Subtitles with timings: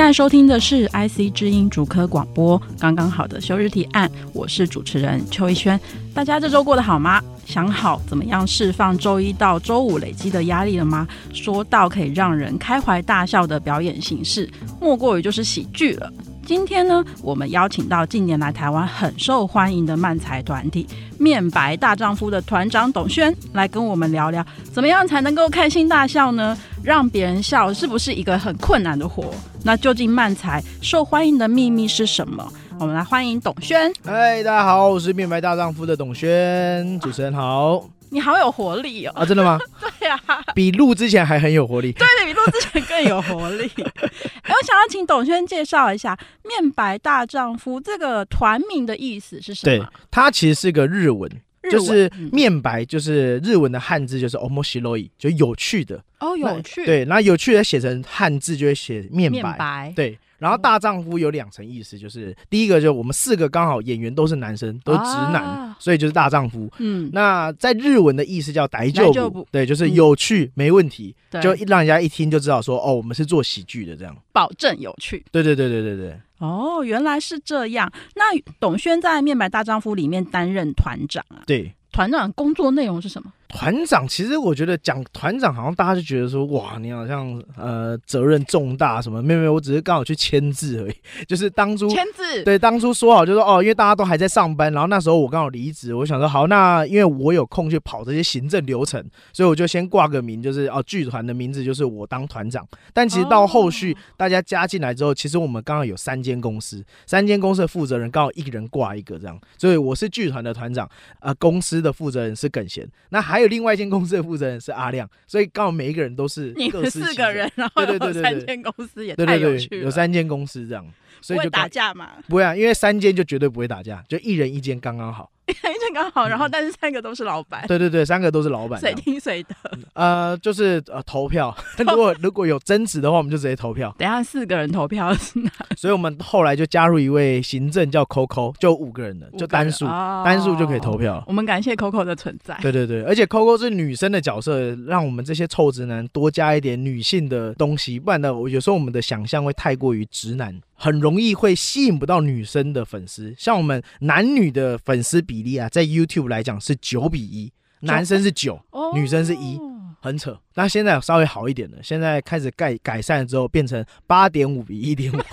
[0.00, 5.78] 现在收听的是 IC 之音主科广播，刚刚好的休日提案，我是主持人邱一轩。
[6.14, 7.22] 大家这周过得好吗？
[7.44, 11.06] 想好怎么样释放周一到周五累积的压力了吗？
[11.34, 14.48] 说到可以让人开怀大笑的表演形式，
[14.80, 16.10] 莫过于就是喜剧了。
[16.50, 20.84] 今天呢，我们邀请到近年来台湾很受欢迎的漫才团体
[21.16, 26.58] 面白大丈夫的团长董轩来跟我们聊聊，怎么样才能够开心大笑呢？
[26.82, 29.32] 让别人笑是不是一个很困难的活？
[29.62, 32.44] 那究竟漫才受欢迎的秘密是什么？
[32.80, 33.88] 我们来欢迎董轩。
[34.04, 37.80] 嗨，大家好，我是面白大丈夫的董轩，主持人好。
[38.10, 39.12] 你好有活力哦！
[39.14, 39.58] 啊，真的吗？
[39.98, 41.92] 对呀、啊，比录之前还很有活力。
[41.92, 43.70] 对的，比录之前更有活力。
[43.78, 49.84] 我想要请董轩介绍一下“面白大丈夫”这个团名的意思是什么？
[49.84, 51.30] 对，它其实是个日文，
[51.62, 56.02] 日文就是“面白”，就是日文的汉字就是 “omoshiroi”，就有趣的。
[56.18, 56.84] 哦，有趣。
[56.84, 59.38] 对，然后有趣的写成汉字就会写“面白”。
[59.42, 59.92] 面白。
[59.94, 60.18] 对。
[60.40, 66.68] 然后大丈夫有两层意思，就是第一个就是我们四个刚好演员都是男生，都是直男，啊、所以就是大丈夫。
[66.78, 75.24] 嗯，那在日文的意思叫大丈夫，对，就是有趣，嗯、没问题，就让人家一听就知道说哦，我们是做喜剧的这样，保证有趣。
[75.30, 76.18] 对对对对对对。
[76.38, 77.92] 哦，原来是这样。
[78.14, 78.24] 那
[78.58, 81.44] 董轩在《面白大丈夫》里面担任团长啊？
[81.46, 83.30] 对，团长工作内容是什么？
[83.52, 89.20] 团长其实我觉得讲团长好像大家就觉得说哇，你好像呃责任重大什么？
[89.20, 90.94] 没有没有，我只是刚好去签字而已。
[91.26, 102.64] 就是当初签字，对，当初说好就说哦，因为大家都还在上班，然后那时候我刚好离职，我想说好，那因为我有空去跑这些行政流程，所以我就先挂个名，就是哦剧团的名字就是我当团长。
[102.94, 110.88] 但其实到后续大家加进来之后，其实我们刚好有三间公司，三间公司的负责人刚好一个人挂一个这样，所以我是剧团的团长，
[111.18, 113.39] 呃，公司的负责人是耿贤，那还。
[113.40, 120.86] 还有另外一间公司的负责人是阿亮，所以刚好每一个人都是你们四个人，然后有三间公司也太有趣了，对对对，有三间公司这样，
[121.22, 122.10] 所以就打架嘛？
[122.28, 125.30] 不会啊，因为三间就绝对不会打架，就一人一间刚刚好。
[125.46, 127.66] 一 人一间刚好，然后但是三个都是老板。
[127.66, 128.78] 对对对，三个都是老板。
[128.80, 129.56] 谁听谁的？
[129.94, 131.52] 呃，就是呃投票。
[131.78, 133.92] 如果如果有争执的话，我们就直接投票。
[133.98, 135.50] 等下四个人投票是哪？
[135.76, 139.86] 所以我们后来就加入一位行政叫 Coco，就五个人的，就单数，
[140.24, 141.24] 单数就可以投票。
[141.26, 142.56] 我们感谢 Coco 的存在。
[142.62, 150.56] 对对对，而且 Coco 是女生的角色，让我们这些臭直男多加一点女性的东西，不然呢，我有时候我们的想象会太过于直男。
[150.82, 158.58] 很容易会吸引不到女生的粉丝，像我们男女的粉丝比例啊，在 YouTube 来讲是九比一，男生是九，
[158.94, 159.60] 女生是一，
[160.00, 160.40] 很扯。
[160.54, 165.16] 那现在稍微好一点了，现在开始改改善之后，变成八点五比一点五。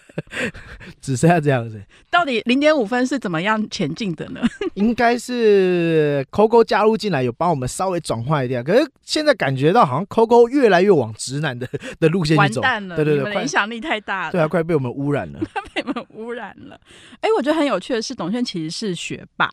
[1.02, 4.42] 只剩下这样子，到底零点五分是怎么样前进的呢？
[4.76, 8.64] 应该是 Coco 加入进来，有帮我们稍微转化一点。
[8.64, 11.68] 可是现在感觉到好像 Coco 越来越往直男的
[12.00, 16.80] 的路线去走，完蛋了，对对对，影响力太大了，对啊，快被我们污染了，快被我们污染了。
[17.22, 19.50] 哎，我觉得很有趣的是，董轩其实是学霸。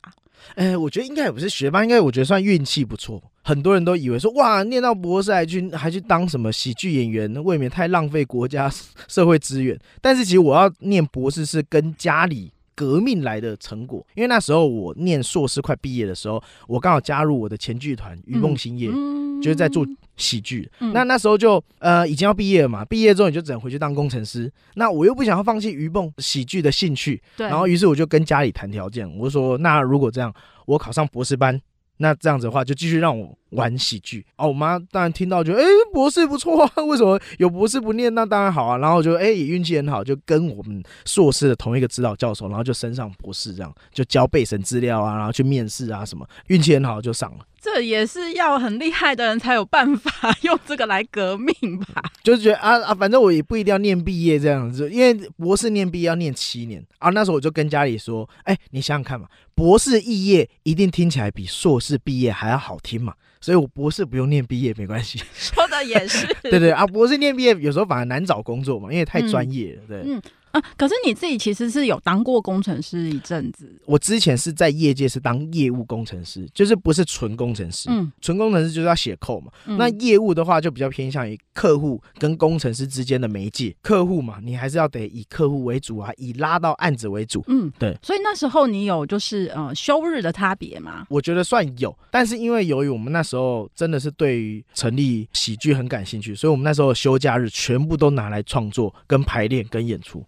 [0.55, 3.23] 哎，我觉得应该也不是学霸，应该我觉得算运气不错。
[3.43, 8.71] 很多人都以为说，哇，念到博士还去还去当什么喜剧演员，未免太浪费国家
[9.07, 9.79] 社会资源。
[10.01, 19.85] 但是其实我要念博士是跟家里革命来的成果，因为那时候我念硕士快毕业的时候，我刚好加入我的前剧团鱼梦兴业，嗯、就是在做
[20.17, 20.71] 喜剧。
[20.81, 24.53] 嗯、那那时候就呃已经要毕业了嘛，毕业之后你就只能回去当工程师。
[24.75, 30.33] 那我又不想要放弃鱼梦喜剧的兴趣，对然后于是我就跟家里谈条件，我说那如果这样，
[30.67, 31.61] 我考上博士班。
[31.99, 34.49] 那这样子的话，就继续让我玩喜剧哦。
[34.49, 35.63] 我妈当然听到就，哎、
[35.93, 38.15] 博士不错啊， 为什么有博士不念？
[38.15, 38.77] 那当然好啊。
[38.79, 47.39] 然后就，哎、也运气很好，就跟我们硕士的同一个指导教授，然后就升上博士，这样就交备审资料啊，然后去面试啊什么，运气很好就上了。
[47.61, 51.55] 这也是要很厉害的人才有办法 用这个来革命
[51.95, 52.03] 吧？
[52.23, 57.11] 就是觉得啊啊，反正我也不一定要念毕业这样子，因为博士念毕业要念七年啊。
[57.11, 65.21] 那时候我就跟家里说，哎、欸，你想想看嘛，博士肄业一定听起来比硕士毕业还要好听嘛，所以我博士不用念毕业没关系。
[65.35, 69.83] 说 的 也是，对，对对啊，博士念毕业有时候反而难找工作嘛，因为太专业了。
[69.89, 70.21] 对，嗯。
[70.57, 73.71] 啊，可是你自己其实是有当过工程师一阵子。
[73.85, 77.89] 我之前是在业界是当业务工程师，就是不是纯工程师。
[77.91, 79.53] 嗯，纯工程师就是要写 code 嘛。
[79.67, 83.75] 嗯、那业务的话就比较偏向于客户跟工程师之间的媒介。
[83.83, 87.45] 客户嘛，你还是要得以客户为主啊，以拉到案子为主。
[87.49, 87.97] 嗯，对。
[88.03, 91.07] 所以那时候你有就是呃休日的差别吗？
[91.11, 100.25] 我觉得算有，但是因为由于我们那时候真的是对于成立喜剧很感兴趣，所以我们那时候休假日全部都拿来创作、跟排练、跟演出。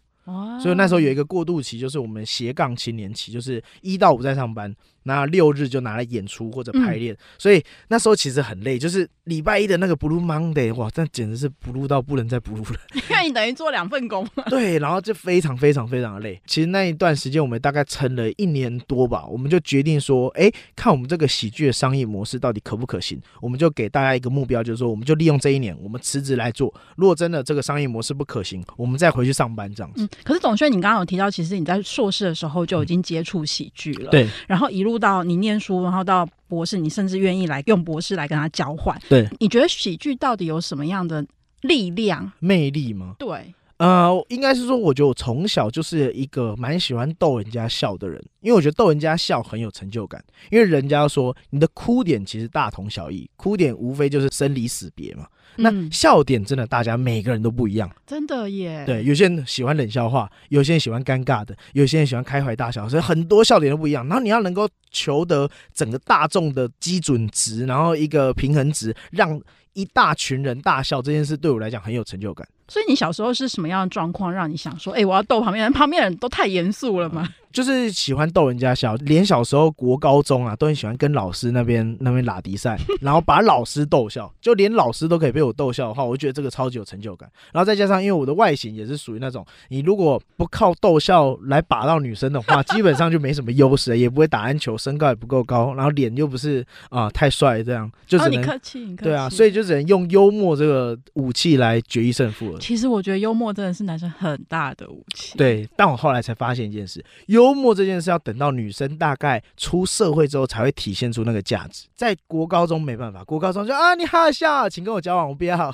[0.61, 4.75] 所以那时候有一个过渡期，就是我们斜杠青年期，就是一到五在上班。
[5.05, 12.79] 那六日就拿来演出或者排练，嗯、所以那时候其实很累，就是礼拜一的那个 Blue Monday，哇，那简直是 Blue 到不能再 Blue 了。
[13.11, 14.27] 因为你等于做两份工。
[14.51, 16.41] 对，然后就非常非常非常的累。
[16.47, 23.21] 其实那一段时间我们大概撑了一年多吧，我们就决定说，哎，看我们这个喜剧的商业模式到底可不可行。
[23.41, 26.73] 我们就给大家一个目标，就是说，我们就利用这一年，我们辞职来做。
[26.97, 30.05] 如果真的这个商业模式不可行，我们再回去上班这样子。
[30.05, 35.83] 嗯、可是董轩，你刚刚有提到，其实你在硕士的时候就已经接触喜剧了，嗯、对，然后一路到你念书。
[35.83, 38.97] 然后到博士，你甚至愿意来用博士来跟他交换。
[39.09, 41.27] 对，你觉得喜剧到底有什么样的
[41.63, 43.17] 力量、魅力吗？
[43.19, 50.25] 对，呃，应该是说，我觉得我从小就是一个蛮喜欢逗人家笑的人，因为我觉得逗人家笑很有成就感。
[50.51, 55.27] 因为人家说你的哭点其实大同小异，哭点无非就是生离死别嘛。
[55.59, 58.85] 那笑点真的，大家每个人都不一样，真的耶。
[58.87, 64.07] 对，有些人喜欢冷笑话，有些人喜欢尴尬的，有些人喜欢开怀大笑，所以很多笑点都不一样。
[64.09, 69.41] 然后你要能够求得整个大众的基准值，然后一个平衡值，让
[69.73, 72.47] 一大群人大笑，这件事对我来讲很有成就感。
[72.69, 75.73] 所以你小时候是什么样的状况，让你想说，哎、欸，我要逗旁边人？
[75.73, 77.27] 旁边人都太严肃了吗？
[77.59, 87.29] 就是喜欢逗人家笑，连小时候国高中啊，都很喜欢跟老师那边那边拉迪赛，然后把老师逗笑，就连老师都可以被我逗笑的话，我就觉得这个超级有成就感。
[87.53, 102.61] 然后再加上，因为我的外形也是属于那种，你如果不靠逗笑来把到女生的话，基本上就没什么优势，也不会打篮球，身高也不够高，然后脸又不是啊、呃、太帅，这样就只能、哦、你客气，你客气，对啊，所以就只能用幽默这个武器来决一胜负了。
[102.61, 105.37] 其实我觉得幽默真的是男生很大的武器。
[105.37, 108.19] 对，但我后来才发现一件事，幽默这件事要。
[108.19, 111.87] 等到女生大概出社会之后，才会体现出那个价值。
[111.95, 115.73] 在国高中没办法，国高中就啊，你好笑，请跟我交往，我不要，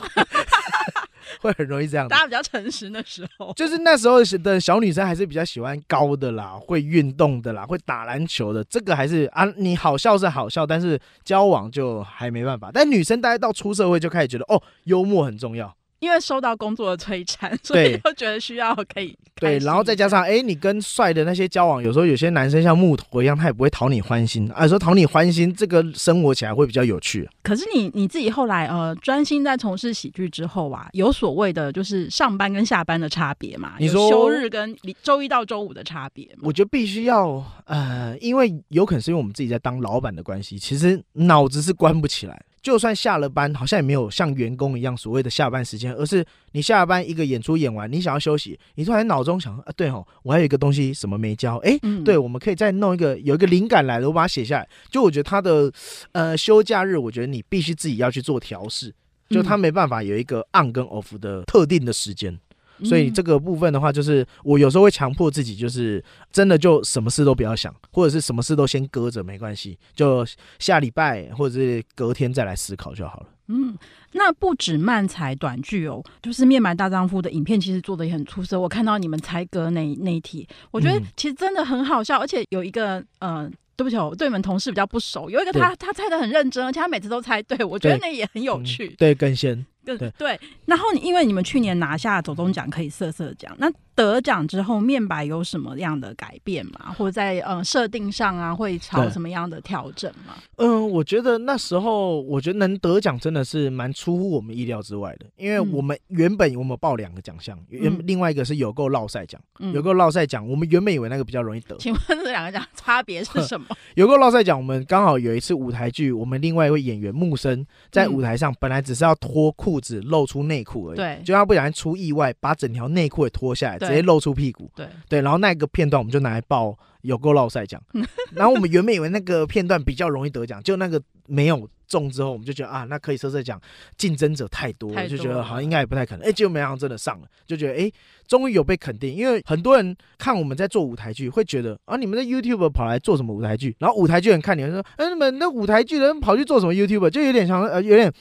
[1.40, 2.06] 会很容易这样。
[2.06, 8.62] 大家比较诚实的时候，就是那时候的小女生还是比较喜欢高的啦，会运动的啦，会打篮球的。
[8.64, 12.70] 这个还是啊，你好笑是好笑，但是交往就还没办法。
[12.72, 15.74] 但女生大概到出社会就开始觉得，哦，幽默很重要。
[16.04, 24.68] 因为受到工作的摧残， 所以都觉得需要可以对，然后再加上哎，你跟帅的那些交往，有时候有些男生像木头一样，他也不会讨你欢心啊。
[24.68, 27.28] 说讨你欢心，这个生活起来会比较有趣。
[27.42, 33.72] 可是你你自己后来呃，专心在从事喜剧之后啊，有所谓的就是上班跟下班的差别嘛？
[33.78, 36.28] 你说休日跟周一到周五的差别？
[36.42, 42.40] 我觉得必须要呃，因为有可能是因为我们自己在当老板的关系，其实脑子是关不起来。
[42.64, 54.68] 就算下了班，好像也没有像员工一样所谓的下班时间，而是你下了班一个演出演完，你想要休息，你突然脑中想啊，对哦，我还有一个东西什么没交，哎，嗯、对，我们可以再弄一个，有一个灵感来了，我把它写下来。
[54.90, 55.70] 就我觉得他的
[56.12, 58.90] 呃休假日，我觉得你必须自己要去做调试，
[59.28, 62.40] 就他没办法有一个 on 跟 off 的特定的时间。
[62.82, 70.26] 所以这个部分的话，就是我有时候会强迫自己，就是真的就什么事都不要想，或者是什么事都先搁着，没关系，就
[70.58, 73.26] 下礼拜或者是隔天再来思考就好了。
[73.48, 73.76] 嗯，
[74.12, 78.58] 那不止漫才短剧哦，就是面白大丈夫的影片，其实做的也很出色。
[78.58, 83.44] 我看到你们猜歌那那一题，我觉得其实真的很好笑，而且有一个嗯。
[83.44, 85.28] 呃对不起，我对你们同事比较不熟。
[85.28, 88.86] 有一个他，他猜的很认真，而且他每次都猜对，我觉得那也很有趣。
[88.96, 89.66] 对，更先。
[89.84, 90.40] 对对。
[90.66, 93.54] 然后，因为你们去年拿下走中奖，可以色色奖。
[93.58, 96.92] 那得奖之后，面白有什么样的改变吗？
[96.98, 100.34] 或者在嗯设定上啊，会朝什么样的调整吗？
[100.56, 111.76] 嗯，我觉得那时候，我觉得能得奖真的是蛮出乎我们意料之外的，因为我们原本我们报两个奖项，原、嗯、另外一个是有够绕赛奖，嗯、有够绕赛奖，我们原本以为那个比较容易得。
[111.78, 113.66] 请问这两个奖 差别是什么？
[113.94, 124.70] 有够绕赛奖，我们刚好有一次舞台剧，我们另外一位演员木生在舞台上本来只是要脱裤子露出内裤而已，对，就他不小心出意外，把整条内裤也脱下来，直接露出屁股。
[124.74, 127.80] 对对，然后那个片段我们就拿来报有够落赛奖。
[128.34, 133.60] 然后我们原本以为那个片段比较容易得奖，就那个没有中之后，我们就觉得啊，那可以色色奖
[133.96, 136.26] 竞争者太多，就觉得好像应该也不太可能。
[136.26, 137.90] 哎，结果没想到真的上了，就觉得哎，
[138.26, 139.14] 终于有被肯定。
[139.14, 143.76] 因为很多人看我们在做舞台剧，会觉得啊，你们的 YouTuber 跑来做什么舞台剧？
[143.78, 147.10] 然后舞台剧人看你们说，哎，你们那舞台剧人跑去做什么 YouTuber？
[147.10, 148.12] 就有点像呃，有点。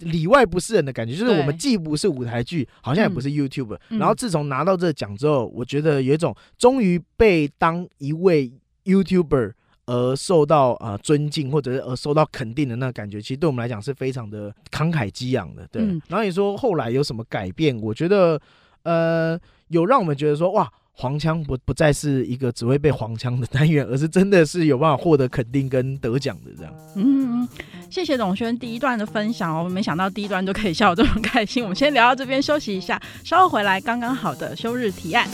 [0.00, 3.78] 里外不是人的感觉，就是我们既不是舞台剧，好像也不是 YouTuber。
[3.90, 8.52] 然后自从拿到这个奖之后，我觉得有一种终于被当一位
[8.84, 9.52] YouTuber
[9.86, 15.66] 而受到啊、呃、尊敬，或者是而受到肯定的那个感觉，其实对我们来讲是非常的慷慨激昂的。
[15.70, 15.82] 对。
[16.08, 17.78] 然后你说后来有什么改变？
[17.80, 18.40] 我觉得
[18.82, 19.38] 呃，
[19.68, 20.70] 有让我们觉得说哇。
[21.00, 26.72] 黄腔不不再是一个只会被黄腔的单元，而是真的是有办法获得肯定跟得奖的这样。
[26.96, 27.48] 嗯，
[27.88, 31.62] 谢谢董轩第一段的分享哦，没想到第一段就可以笑得这么开心。
[31.62, 35.28] 我们先聊到这边休息一下，稍后回来刚刚好的休日提案。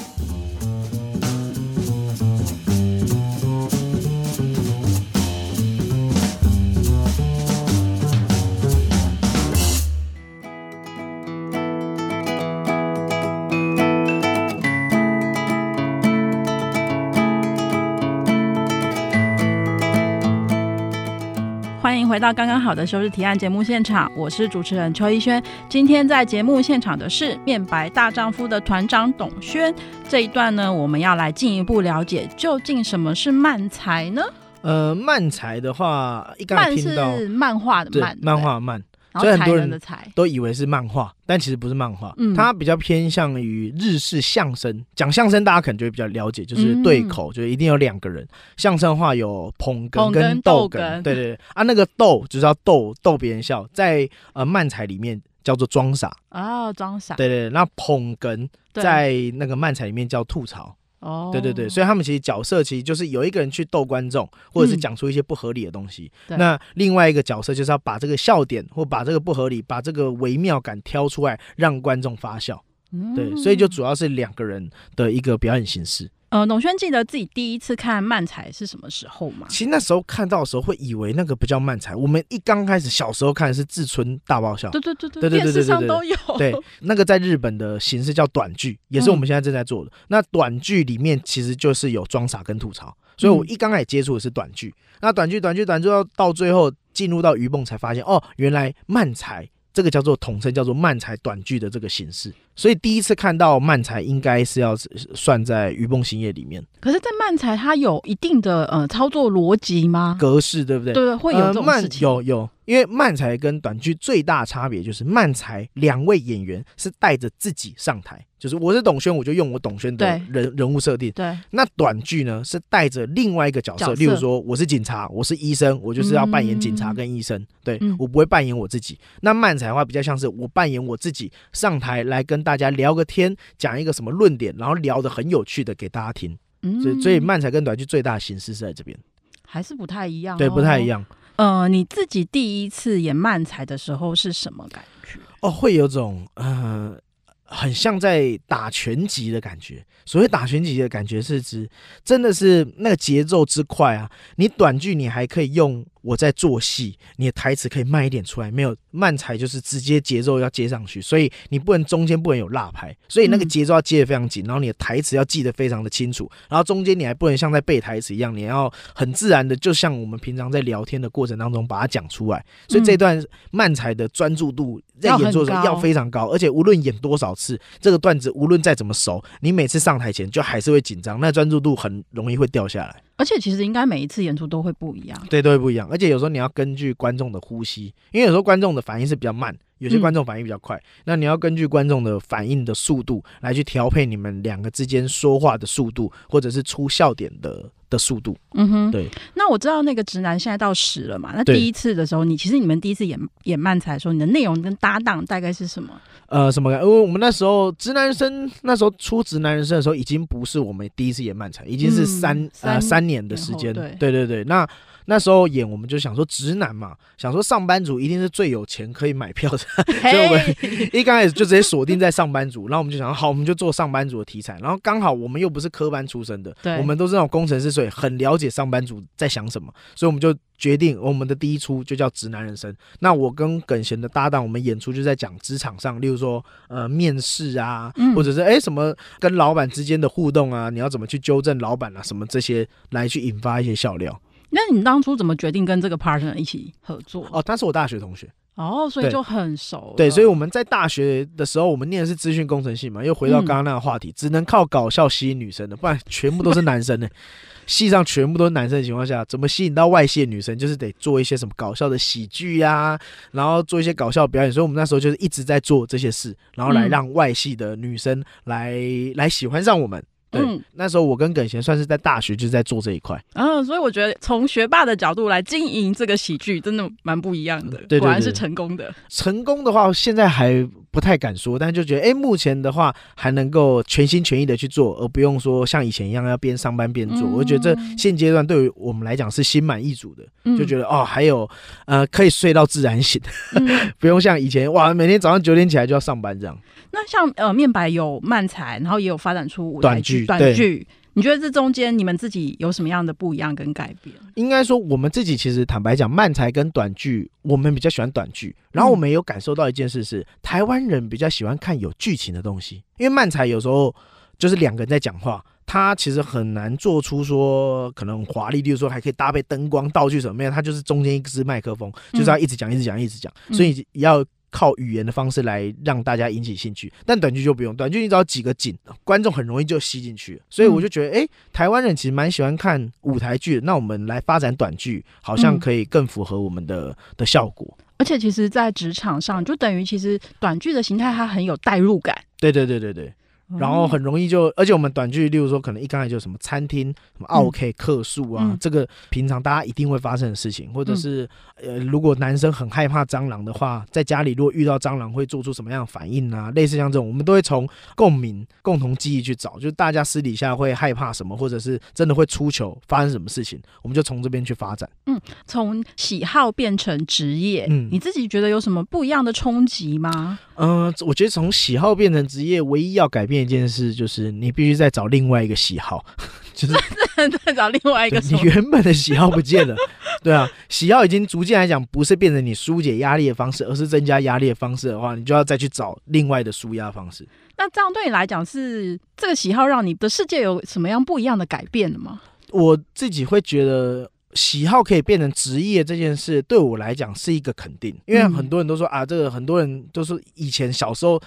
[22.14, 25.42] 回到刚刚好的休日提案节目现场，我是主持人邱一轩。
[25.68, 29.74] 今天在节目现场的是面白大丈夫的团长董轩。
[30.08, 34.22] 这一段呢，我们要来进一步了解，究竟什么是漫才呢？
[34.62, 38.80] 呃，漫才的话，一刚听到是漫画的漫，漫画漫。
[39.20, 39.80] 所以很多人
[40.14, 44.84] 都以为是漫画，但其实不是漫画，嗯，它比较偏向于日式相声。
[44.96, 48.26] 讲相声大家可能就会比较了解，就是对口，嗯、就是一定有两个人。
[48.56, 51.38] 相声的话有捧哏跟逗哏，对对对。
[51.54, 56.14] 啊，那个逗就是要逗逗别人笑，在呃漫才里面叫做装傻。
[56.30, 60.76] 啊，装傻，对对对，那捧哏在那个漫才里面叫吐槽。
[61.04, 66.10] 哦，对对对，所以他们其实角色其实就是有一个人去逗观众，或者是讲出一些不合理的东西。
[66.28, 72.64] 嗯、那另外一个角色就是要把这个笑点或把这个不合理、把这个微妙感挑出来，让观众发笑。
[72.92, 76.10] 嗯、对，所以就主要是两个人的一个表演形式。
[76.30, 79.46] 呃，董轩记得自己第一次看漫才是什么时候吗？
[79.48, 81.94] 其实那时候看到的时候会以为那个不叫漫才。
[81.94, 86.16] 我们一刚开始小时候看的是志村大爆笑，对对对对，电视上都有。
[86.36, 89.90] 对，那个在日本的形式叫短剧，也是我们现在正在做的。
[89.90, 94.74] 嗯、那短剧里面其实就是有装傻跟吐槽，所以我一刚开始接触的是短剧。
[94.76, 102.32] 嗯、那短剧、短剧、短剧到到最后进入到鱼蹦才发现，哦，原来漫才这个叫做统称叫做漫才短剧的这个形式。
[102.56, 104.76] 所以第一次看到漫才，应该是要
[105.14, 106.64] 算在鱼蹦兴业里面。
[106.80, 110.16] 可是，在漫才它有一定的呃操作逻辑吗？
[110.18, 110.94] 格式对不对？
[110.94, 112.08] 对对，会有这种事情。
[112.08, 121.12] 呃、有有，因为漫才跟短剧最大差别就是，漫才两位演员是带着自己上台，就是我是董轩，我就用我董轩的人人物设定。
[121.12, 121.36] 对。
[121.50, 127.40] 那短剧呢，是带着另外一个角色，角色例如说我是警察，我是医生，我就是要扮演警察跟医生。
[127.40, 128.98] 嗯、对，我不会扮演我自己。
[129.20, 136.36] 那漫才的话，比较像是我扮演我自己上台来跟大家聊个天，讲一个什么论点，然后聊得很有趣的给大家听。
[136.62, 138.98] 嗯，所以所以漫才跟短剧最大的形式是在这边，
[139.46, 140.38] 还是不太一样。
[140.38, 141.04] 对，不太一样。
[141.36, 145.18] 呃，你自己第一次演漫才的时候是什么感觉？
[145.40, 146.96] 哦，会有种呃，
[147.44, 149.84] 很像在打拳击的感觉。
[150.04, 151.68] 所谓打拳击的感觉是指，
[152.04, 154.10] 真的是那个节奏之快啊！
[154.36, 155.84] 你短剧你还可以用。
[156.04, 183.02] 我在做戏，你的台词可以慢一点出来，没有慢才就是直接节奏要接上去，所以你不能中间不能有落拍，所以那个节奏要接的非常紧，然后你的台词要记得非常的清楚，然后中间你还不能像在背台词一样，你要很自然的，就像我们平常在聊天的过程当中把它讲出来，所以这段慢才的专注度在演作的时候要非常高，而且无论演多少次，这个段子无论再怎么熟，你每次上台前就还是会紧张，那专注度很容易会掉下来。
[183.16, 185.88] 而且其实应该每一次演出都会不一样，对，都会不一样。
[185.90, 198.36] 而且有时候你要根据观众的呼吸，因为有时候观众的反应是比较慢，有些观众反应比较快，嗯、那你要根据观众的反应的速度来去调配你们两个之间说话的速度，或者是出笑点的的速度。
[198.54, 199.08] 嗯哼，对。
[199.34, 201.32] 那我知道那个直男现在到十了嘛？
[201.34, 206.00] 那第一次的时候，你其实你们第一次演演漫才的时候，你的内容跟搭档大概是什么？
[206.28, 206.72] 呃，什么？
[206.72, 213.72] 因为我们那时候直男生那时候出直男人生的时候，已经不是我们第一次演漫才，已经是三、嗯、三呃三年的时间。
[213.74, 214.66] 对对对，那
[215.06, 220.56] 那时候演我们就想说直男嘛，想说上班族一定是最有钱可以买票的 所以我们
[220.92, 224.58] 一刚开始就直接锁定在上班族，然后我们就想好，我们就做上班族的题材。
[224.60, 232.72] 然后刚好我们又不是科班出身的，对我们都是那种工程师，所以很了解上班族在想什么，所以我们就决定我们的第一出就叫《直男人生》。
[233.00, 244.18] 那我跟耿贤的搭档，我们演出就在讲职场上，例如说呃面试啊，嗯或者是哎什么跟老板之间的互动啊，你要怎么去纠正老板啊，什么这些来去引发一些笑料。
[244.54, 247.26] 那你当初怎么决定跟这个 partner 一起合作？
[247.32, 248.30] 哦，他是我大学同学。
[248.54, 249.94] 哦，所以就很熟了。
[249.96, 257.08] 对，所以我们在大学的时候，我们念的是资讯工程系嘛，又回到刚刚那个话题，只能靠搞笑吸引女生的，不然全部都是男生呢。
[257.66, 260.56] 系上全部都是男生的情况下，怎么吸引到外系的女生？
[260.56, 262.96] 就是得做一些什么搞笑的喜剧呀，
[263.32, 264.52] 然后做一些搞笑表演。
[264.52, 268.78] 所以我们那时候就是一直在做这些事，然后来让外系的女生来
[269.16, 270.00] 来喜欢上我们。
[270.34, 273.18] 对，嗯那时候我跟耿贤算是在大学就是在做这一块。
[273.34, 277.78] 嗯，所以我觉得从学霸的角度来经营这个喜剧，真的蛮不一样的。
[277.78, 278.94] 对对对果然是成功的。
[279.08, 287.28] 成功的话，现在还不太敢说，但就觉得，哎、目前的话还能够全心全意的去做，而不用说像以前一样要边上班边做。
[287.28, 291.48] 嗯我觉得这现阶段对于我们来讲是心满意足的，嗯就觉得哦，还有
[291.86, 293.20] 呃可以睡到自然醒，
[293.56, 296.56] 嗯 不用像以前哇，每天早上九点起来就要上班这样。
[296.92, 300.86] 那像呃面白有漫才，然后也有发展出短剧短剧。
[301.14, 304.14] 你觉得这中间你们自己有什么样的不一样跟改变？
[304.34, 308.54] 应该说，我们自己其实坦白讲，漫才跟短剧，我们比较喜欢短剧。
[308.72, 313.94] 然后我们有感受到一件事是，台湾人比较喜欢看有剧情的东西，因为漫才有时候
[314.36, 324.24] 就是两个人在讲话，他其实很难做出说可能华丽，例如说还可以搭配灯光、道具什么样，他就是中间一支麦克风，就是要一直讲、一直讲、一直讲，所以要。
[324.54, 330.40] 靠语言的方式来让大家引起兴趣，但短剧就不用，短剧你只要几个景，观众很容易就吸进去。
[330.48, 337.76] 所以我就觉得，哎、欸，台湾人其实蛮喜欢看舞台剧的，那我们来发展短剧，好像可以更符合我们的的效果。
[337.96, 342.16] 而且，其实，在职场上，就等于其实短剧的形态它很有代入感。
[342.38, 343.12] 对对对对对。
[343.58, 351.28] 然后很容易就，而且我们短剧，例如说，可能一刚才就什么餐厅、什么奥 K 客诉啊，嗯、这个平常大家一定会发生的事情，或者是
[351.62, 356.50] 呃，如果男生很害怕蟑螂的话，在家里如果遇到蟑螂会做出什么样的反应啊？
[356.54, 364.88] 类似像这种，我们都会从共鸣、共同记忆去找，就是大家私底下会害怕什么，或者是真的会出糗，发生什么事情，我们就从这边去发展。
[365.06, 370.38] 嗯，从喜好变成职业，嗯，你自己觉得有什么不一样的冲击吗？
[370.56, 376.04] 嗯、呃，我觉得从喜好变成职业，唯一要改变一件事就是你必须再找另外一个喜好，
[376.52, 376.74] 就是
[377.44, 378.18] 再找另外一个。
[378.20, 379.76] 你原本的喜好不见了，
[380.22, 387.24] 对啊，喜好已经逐渐来讲不是变成你疏解压力的方式，而是增加压力的方式的话，你就要再去找另外的舒压方式。
[387.56, 392.20] 那这样对你来讲是这个喜好让你的世界有什么样不一样的改变了吗？
[392.50, 394.10] 我自己会觉得。
[394.36, 401.22] 喜好可以变成职业这件事，对我来讲是一个肯定，因为很多人都说啊，这个很多人都是以前小时候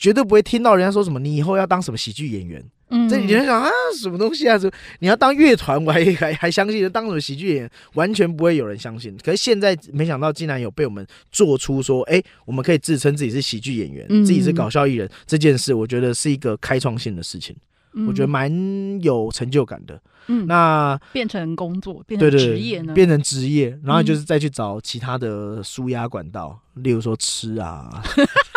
[0.00, 2.64] 绝对不会听到人家说什么，你以后要当什么喜剧演员。
[2.88, 4.56] 嗯，这你就想啊，什么东西啊？
[4.58, 9.14] 这你要当乐团，我还还还相信；当什么喜剧演员，完全不会有人相信。
[9.22, 17.54] 可是现在没想到，竟然有被我们做出说，哎，我们可以自称自己是喜剧演员，自己是搞笑艺人这件事，我觉得是一个开创性的事情。
[18.06, 18.50] 我觉得蛮
[19.02, 20.00] 有成就感的。
[20.28, 22.94] 嗯，那变成工作，变成职业呢？
[22.94, 28.02] 变成职业，然后就是再去找其他的舒压管道，嗯、例如说吃啊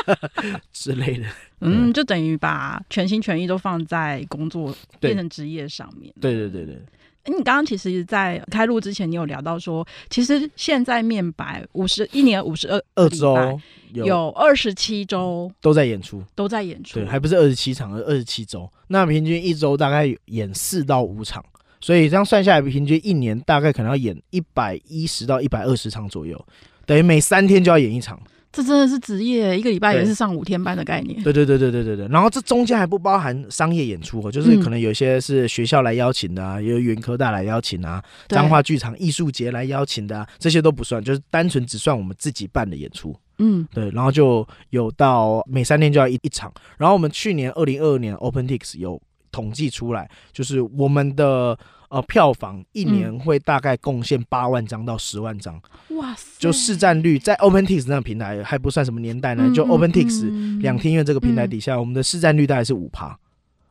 [0.71, 1.25] 之类的。
[1.61, 6.13] 嗯，就等于把全心全意都放在工作变成职业上面。
[6.19, 6.81] 对对对对。
[7.25, 13.57] 你刚刚其实，在开录之前，你有聊到说，其实现在面白五十一年五十二二周
[13.93, 18.69] 有二十七周都在演出，都在演出，对，还不是二十七场，而二十七周。
[18.87, 21.41] 那平均一周大概演四到五场，
[21.79, 26.45] 所以这样算下来，平均一年大概可能要演一百一十到一百二十场左右，
[26.85, 28.21] 等于每三天就要演一场。
[28.53, 31.21] 这真的是职业，一个礼拜也是上五天班的概念。
[31.23, 32.07] 对对对对对对对。
[32.07, 43.15] 然后这中间还不包含商业演出哦，就是可能有些是学校来邀请的啊，有原科大来邀请啊，彰化剧场艺术节来邀请的啊，这些都不算，就是单纯只算我们自己办的演出。
[43.39, 43.89] 嗯，对。
[43.89, 46.53] 然后就有到每三天就要一一场。
[46.77, 51.57] 然后我们去年二零二二年 OpenTix 有统计出来，就是我们的。
[51.93, 56.39] 呃，票房一年会大概贡献八万张到十万张，哇塞！
[56.39, 63.15] 就市占率在 OpenTix 那个平台还不算什么年代呢，就 OpenTix 两厅院这个平台底下，我们的市占率大概是五趴，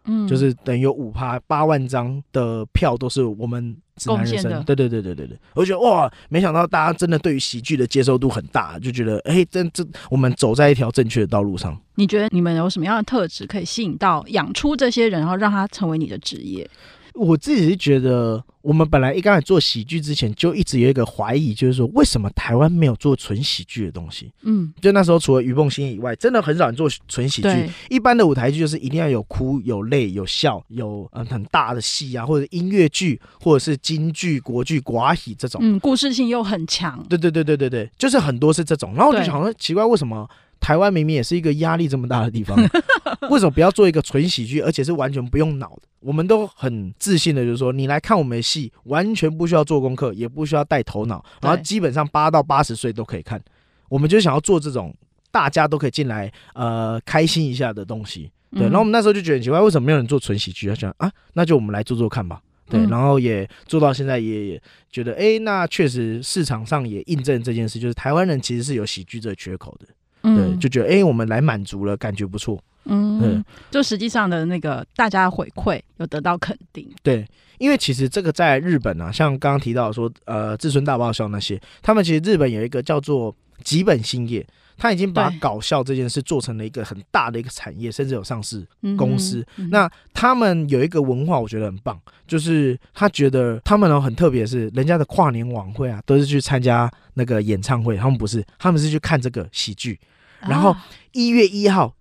[0.04, 11.76] 嗯，就是等于有五趴八万张的票都是我们贡献的，对对对对对对，我觉得哇，没想到大家真的对于喜剧的接受度很大，就觉得哎，真这我们走在一条正确的道路上。
[11.96, 16.70] 你觉得你们有什么样的特质可以吸引到养出这些人，然后让他成为你的职业？
[17.14, 24.32] 我自己是觉得，我们本来一刚才做喜剧之前，就一直有一个怀疑，就是说，为什么台湾没有做纯喜剧的东西？
[24.42, 27.48] 嗯，就那时候除了于梦欣以外，真的很少人做纯喜剧。
[27.90, 35.60] 一般的舞台剧就是一定要有哭、有泪、有笑、有嗯很大的戏啊，或者音乐剧，或者是京剧、国剧、寡喜这种。
[35.62, 37.04] 嗯，故事性又很强。
[37.08, 38.94] 对对对对对对，就是很多是这种。
[38.94, 40.28] 然后我就想说，奇怪，为什么？
[40.62, 42.56] 台湾明明也是一个压力这么大的地方，
[43.28, 45.82] 为什么不要做一个纯喜剧，而且是完全不用脑的？
[45.98, 53.42] 我们都很自信的，就是说你来看我们的戏，完全不需要做功课，也不需要带头脑，然后基本上八到八十岁都可以看。
[53.88, 54.94] 我们就想要做这种
[55.32, 58.30] 大家都可以进来呃开心一下的东西。
[58.52, 60.68] 对，然后我们那时候就觉得很奇怪，为什么没有人做纯喜剧？
[60.68, 62.40] 他想啊，那就我们来做做看吧。
[62.68, 69.86] 对，然后也做到现在，也也觉得哎，那确实市场上也印证这件事，就是台湾人其实是有喜剧这个缺口的。
[70.22, 72.62] 对，就觉得哎、欸，我们来满足了，感觉不错。
[72.84, 76.88] 嗯，就实际上的那个大家的回馈有得到肯定。
[77.02, 77.26] 对，
[77.58, 84.44] 因为其实这个在日本啊，像刚刚提到说，呃，至尊大爆笑那些，他们其实日本有一个叫做吉本兴业。
[84.76, 89.40] 他已经把搞笑这件事做成了一个很大的一个产业，甚至有上市公司。
[89.56, 99.98] 嗯嗯、那他们有一个文化，我觉得很棒，就是他觉得他们呢很特别，是人家的跨年晚会啊，都是去参加那个演唱会，他们不是，他们是去看这个喜剧。
[100.40, 100.74] 然后
[101.12, 101.94] 一月一号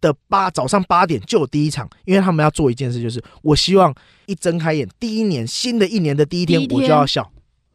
[0.00, 3.94] 的八早上八点就有第一场，因为他们要做一件事，就是我希望
[4.26, 7.30] 一睁开眼，第一年新的一年的第一天，我就要笑，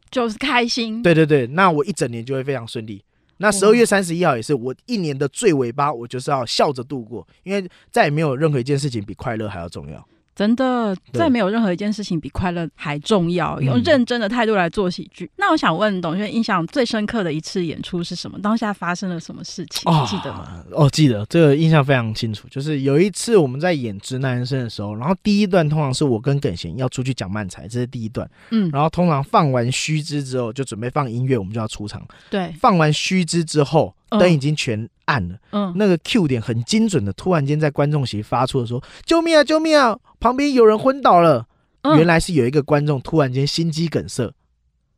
[0.09, 1.03] 就是开心。
[1.03, 3.03] 对对对，那我一整年就会非常顺利。
[3.41, 10.05] 那十二月三十一号也是我一年的最尾巴，我就是要笑着度过，因为再也没有任何一件事情比快乐还要重要。
[10.39, 13.59] 真的，再没有任何一件事情比快乐还重要。
[13.59, 15.25] 用认真的态度来做喜剧。
[15.25, 18.39] 嗯、那我想问董轩，印象最深刻的一次演出是什么？
[18.39, 19.91] 当下发生了什么事情？
[19.91, 20.63] 哦、记得吗？
[20.71, 22.47] 哦，记得，这个印象非常清楚。
[22.47, 28.25] 就是有一次我们在演直男生的时候，然后第一段通常是我跟耿贤要出去讲漫才，这是第一段。
[28.51, 32.01] 嗯，然后通常放完须知之后，就准备放音乐，我们就要出场。
[32.29, 33.93] 对，放完须知之后。
[34.17, 39.97] 灯已经全暗了，嗯，那个 Q 点很精准的，突然间在观众席发出的说：“救命啊，救命啊！
[40.19, 41.47] 旁边有人昏倒了。”
[41.95, 44.33] 原来是有一个观众突然间心肌梗塞，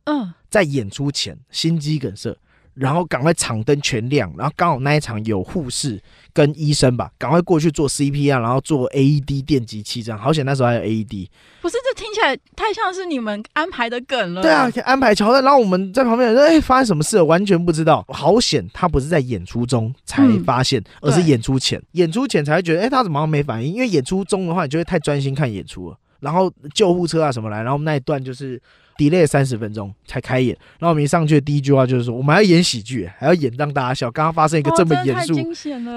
[0.04, 2.36] 嗯，在演出前心肌梗塞。
[2.74, 6.00] 然后赶快场灯全亮，然后刚好那一场有护士
[6.32, 10.18] 跟医生吧，赶快过去做 CPR，然后做 AED 电击器这样。
[10.18, 11.28] 好险那时候还有 AED。
[11.60, 14.40] 不是，这听起来太像是你们安排的梗了。
[14.40, 18.04] 对啊，安排桥段，然后我们在旁边说：“哎，发生什么事了？”完全不知道。
[18.08, 21.80] 好险，他不是在演出中才发现，嗯、而是演出前。
[21.92, 25.96] 演出前才会觉得：“哎，他怎么没反应？”因为演出中的话，你就会太专心看演出了。
[26.20, 28.60] 然后救护车啊什么来，然后那一段就是。
[28.96, 34.10] Delay 三十分钟才开演，然后我们一上去的第一句话就是说，我们还要演喜剧，还要演让大家笑。
[34.10, 35.34] 刚刚发生一个这么严肃，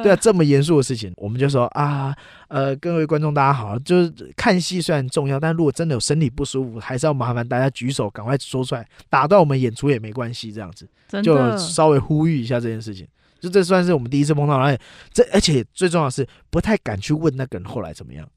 [0.03, 2.15] 对啊，这么严肃的事情，我们就说啊，
[2.47, 10.88] 呃，各位观众大家好，就是看戏虽然重要，但如果真的有身体不舒服，还是要麻烦大家举手，赶快说出来，打断我们演出也没关系，这样子，
[11.21, 13.08] 就稍微呼吁一下这件事情。
[13.41, 14.81] 就这算是我们第一次碰到，而且
[15.13, 18.27] 这而且最重要的是，不太敢去问那个人后来怎么样。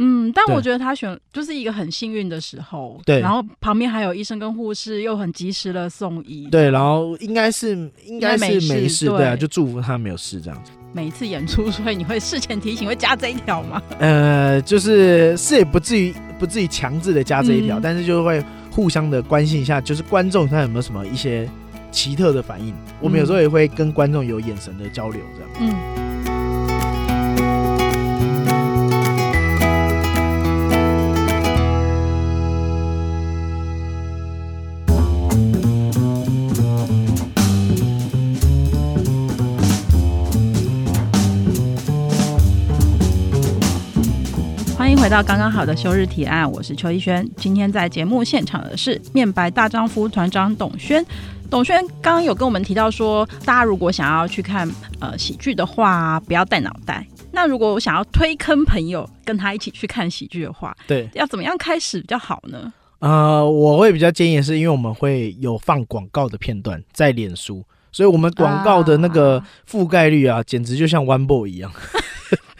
[0.00, 7.70] 嗯，但我觉得他选就是一个很幸运的时候，对，然后旁边还有医生跟护士，又很及时的送医，对，然后应该是
[8.06, 10.70] 应该是没事，对，啊，就祝福他没有事这样子。
[10.92, 13.82] 每一次演出， 所以你会事前提醒，会加这一条吗？
[13.98, 21.48] 呃，就是是也不至于不至于强制的加这一条，嗯、但是就会互相的关心一下，就是观众他有没有什么一些
[21.90, 26.07] 奇特的反应，嗯、我们有时候也会跟观众有眼神的交流这样，嗯。
[44.96, 47.26] 回到刚刚好的休日提案，我是邱逸轩。
[47.36, 51.04] 今天在节目现场的是面白大丈夫团长董轩。
[51.48, 57.06] 董轩刚刚有跟我们提到说，大家如果想要去看呃喜剧的话，不要带脑袋。
[57.32, 62.72] 那如果我想要推坑朋友跟他一起去看喜剧的话，对，要怎么样开始比较好呢？
[62.98, 71.70] 呃，我会比较建议是因为我们会有放广告的片段在脸书，所以我们广告的那个覆盖率啊，简直就像 One Boy 一样。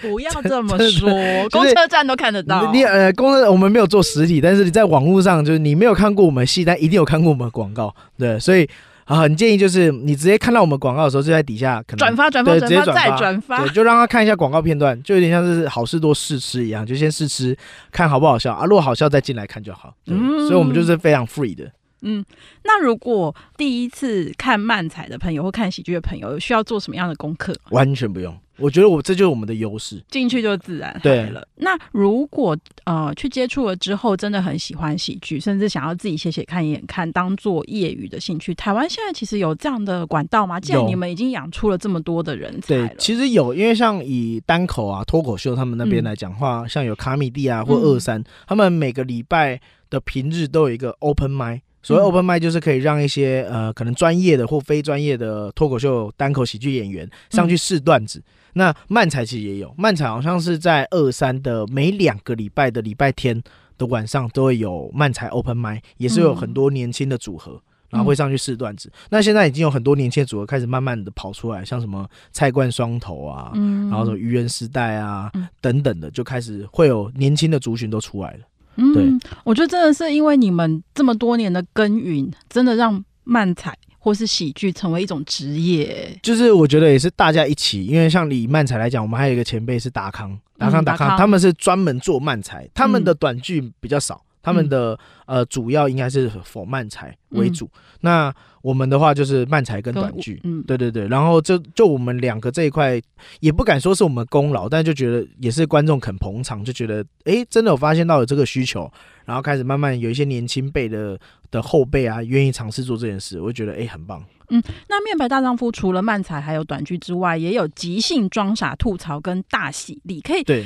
[0.01, 1.11] 不要这么说，
[1.51, 2.73] 公车站都看得到。
[2.73, 7.95] 你呃，公车我们没有做实体，但是你在网络上，就是你没有看过我们戏，但一定有看过我们广告。
[8.19, 8.69] 对，所以
[9.05, 17.57] 啊，很建议就是你直接看到我们广告的时候，就在底下可能转发、转发、转发、再转发，对，就让他看一下广告片段，就有点像是好事多试吃一样，就先试吃，
[17.91, 18.65] 看好不好笑啊。
[18.65, 19.95] 如果好笑，再进来看就好。
[20.07, 21.65] 嗯，所以我们就是非常 free 的。
[22.03, 22.25] 嗯，
[22.63, 27.53] 那如果第一次看漫彩的朋友或看喜剧的朋友，需要做什么样的功课？
[27.71, 28.33] 完全不用。
[28.59, 31.47] 我觉得我这就是我们的优势，进去就自然对了。
[31.57, 40.59] 那如果呃去接触了之后，真的很喜欢喜剧，甚至想要自己写写看、演看，当做业余的兴趣，台湾现在其实有这样的管道吗？
[40.59, 51.61] 既然你们已经养出了这么多的人才其实有，因为像以单口啊、脱口秀他们那边来讲话，嗯、像有卡米蒂啊或二三、嗯，他们每个礼拜的平日都有一个 open mic。
[51.83, 58.19] 所谓 open mic 就是可以让一些呃可能专业的或非专业的脱口秀、单口喜剧演员上去试段子。
[58.19, 63.41] 嗯、那漫才其实也有，漫才好像是在二三的每两个礼拜的礼拜天
[63.79, 68.91] 的晚上都会有漫才 open mic，也是有很多年轻的组合、嗯，然后会上去试段子。
[69.11, 78.41] 那现在已经有很多年轻的组合开始慢慢的跑出来，像什么菜冠双头啊，嗯、然后什么愚人时代啊、嗯、等等的，就开始会有年轻的族群都出来了。
[78.79, 86.19] 嗯，我觉得真的是因为你们这么多年的耕耘，真的让漫才或是喜剧成为一种职业。
[86.23, 94.23] 就是我觉得也是大家一起，因为像以漫才来讲，我们还有一个前辈是达康，达康达康，他们是专门做漫才，他们的短剧比较少。
[94.41, 103.01] 他们的呃主要应该是否漫才为主，嗯，那我们的话就是漫才跟短剧，嗯，对对对，然后就就我们两个这一块
[103.41, 108.91] 也不敢说是我们功劳，但就觉得也是观众肯捧场，就觉得哎，真的有发现到有这个需求，
[109.25, 111.19] 然后开始慢慢有一些年轻辈的
[111.51, 114.25] 的后辈啊，愿意尝试做这件事，我就觉得哎很棒。
[114.51, 120.65] 嗯，那面白大丈夫除了漫才还有短剧之外，也有即兴装傻吐槽跟大喜力，可以对。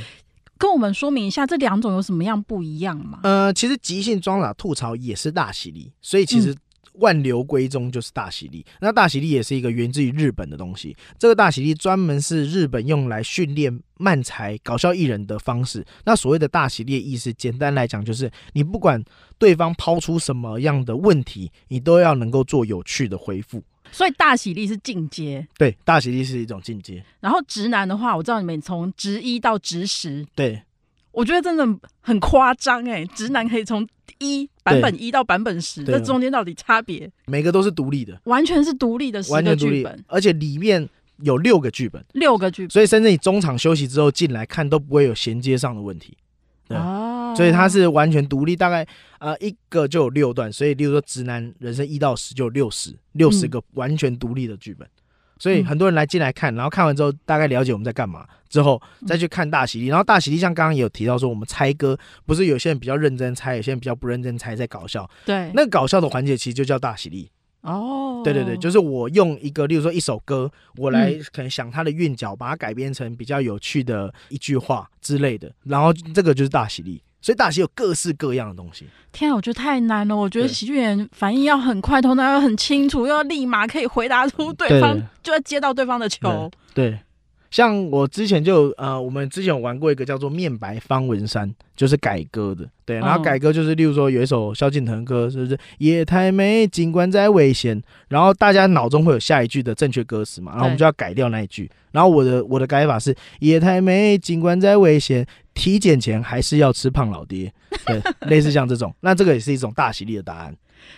[0.59, 3.19] 跟我们说明一下这两种有什么样不一样吗？
[3.25, 6.55] 呃，其实即兴装傻吐槽也是大喜力，所以其实
[6.95, 8.65] 万流归宗就是大喜利。
[8.69, 8.79] 嗯。
[8.83, 15.85] 那大喜力也是一个源自于日本的东西，这个大喜力专门是日本用来训练漫才搞笑艺人的方式。
[16.05, 19.03] 那所谓的大喜力的意思，简单来讲就是你不管
[19.39, 23.63] 对方抛出什么样的问题，你都要能够做有趣的回复。
[23.91, 27.05] 所以大喜力是进阶，对，大喜力是一种进阶。
[27.21, 30.63] 然后直男的话，我知道你们从直一到直十，对，
[31.13, 31.67] 我觉得真的
[32.01, 33.87] 很夸张哎，直男可以从
[34.19, 37.11] 一版本一到版本十，这中间到底差别？
[37.27, 46.17] 每个都是独立的，完全是独立的十个剧本，而且里面有六个剧本，六个剧本，所以甚至你中场休息之后进来看都不会有衔接上的问题。
[46.69, 46.79] 对。
[46.79, 48.87] 哦，所以它是完全独立，大概
[49.19, 55.02] 呃一个就有六段，所以例如说直男人生一到十就有六十六十个完全独立的剧本，嗯，
[55.43, 67.29] 所以很多人来进来看，然后看完之后大概了解我们在干嘛，之后再去看大喜力，然后大喜力像刚刚也有提到说我们猜歌，不是有些人比较认真猜，有些人比较不认真猜在搞笑，对，那个搞笑的环节其实就叫大喜力。
[67.63, 77.03] 哦，对对对，就是我用一个，例如说一首歌，我来可能想它的韵脚，把它改编成比较有趣的一句话之类的，然后这个就是大喜利。
[77.23, 78.85] 所以大喜有各式各样的东西。
[79.13, 80.15] 天啊，我觉得太难了。
[80.15, 86.51] 我觉得喜剧演员反应要很快，头脑要很清楚，又要立马可以回答出对方，就要接到对方的球。
[86.75, 86.91] 对。
[86.91, 86.99] 对
[87.51, 107.53] 像我之前就呃，我们之前有玩过一个叫做“面白方文山”，就是改歌的，对，然后改歌就是，例如说有一首萧敬腾歌，是不是“夜太美，尽管再危险”，然后大家脑中会有下一句的正确歌词嘛，然后我们就要改掉那一句，然后我的我的改法是“夜太美，尽管再危险，体检前还是要吃胖老爹”，
[107.87, 110.55] 对，类似像这种，那这个也是一种大喜力的答案。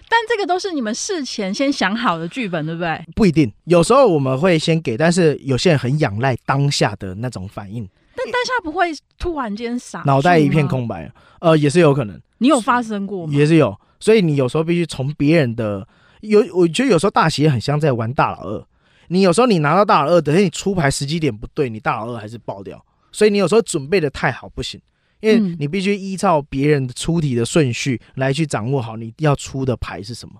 [0.08, 3.04] 但这个都是你们事前先想好的剧本，对不对？
[3.14, 7.86] 不一定，有时候我们会先给，但是有些人很仰赖当下的那种反应。
[8.16, 12.18] 但当下不会突然间傻，脑袋一片空白，呃，也是有可能。
[12.38, 13.32] 你有发生过吗？
[13.34, 15.86] 也是有，所以你有时候必须从别人的
[16.22, 18.64] 有，我觉得有时候大喜也很像在玩大老二。
[19.08, 22.82] 你有时候你拿到大老二，等下你出牌时机点不对，你大老二还是爆掉。
[23.14, 24.78] 所以你有时候准备的太好不行。
[25.20, 30.34] 因为你必须依照别人的出题的顺序来去掌握好你要出的牌是什么，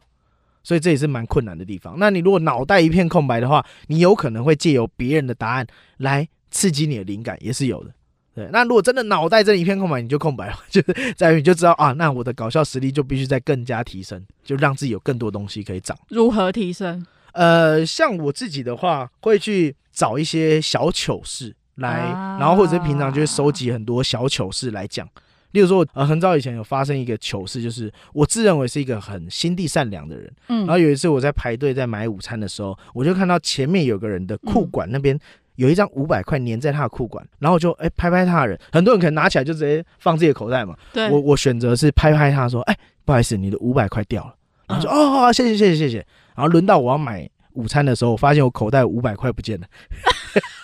[0.63, 1.95] 所以这也是蛮困难的地方。
[1.99, 5.67] 那你如果脑袋一片空白的话，你有可能会借由别人的答案
[5.99, 7.95] 来刺激你的灵感，也是有的。
[8.35, 15.97] 对，那如果真的脑袋这一片空白，你就空白了，就是在于你就知道啊，那我的搞笑实力就必须再更加提升，就让自己有更多东西可以涨。
[16.11, 17.07] 如何提升？
[17.33, 21.57] 呃，像我自己的话，会去找一些小糗事。
[21.77, 25.09] 来，然后或者是平常就会收集很多小糗事来讲，
[25.53, 35.19] 例如说，呃，很早以前有发生一个糗事，就是我自认为是一个很心地善良的人，嗯，然后有一次我在排队在买午餐的时候，我就看到前面有个人的裤管那边
[35.57, 44.35] 有一张五百块粘在他的裤管，然后就哎拍拍他的人，很多人可能拿起来就直接放自己的口袋嘛，对，我我选择是拍拍他说，哎，不好意思，你的五百块掉了，
[44.69, 45.97] 然后说哦，好，谢谢谢谢谢谢，
[46.35, 49.67] 然后轮到我要买午餐的时候，我发现我口袋五百块不见了。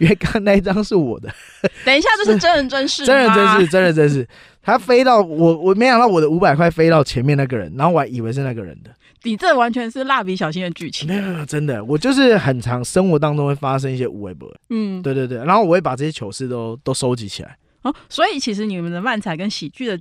[0.00, 1.28] 因为刚刚那一张是我的，
[1.84, 4.26] 等一下，这是真人真事，真人真事，真人真事。
[4.62, 8.90] 他飞到我，我没想到我的五百块飞到前面那个人，然后我还以为是那个人的。
[9.22, 11.06] 你这完全是蜡笔小新的剧情。
[11.06, 14.50] 没有没有，真的，我就是很常生活当中会发生一些无微博。
[14.70, 17.56] 嗯，对对对，然后我会把这些糗事都都收集起来。
[17.82, 19.98] 哦，所以其实你们的漫才跟喜剧的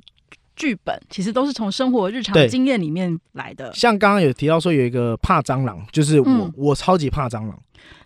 [0.59, 3.73] 剧本，其实都是从生活日常经验里面来的。
[3.73, 7.57] 像刚刚有提到说有一个怕蟑螂，就是我、嗯、我超级怕蟑螂。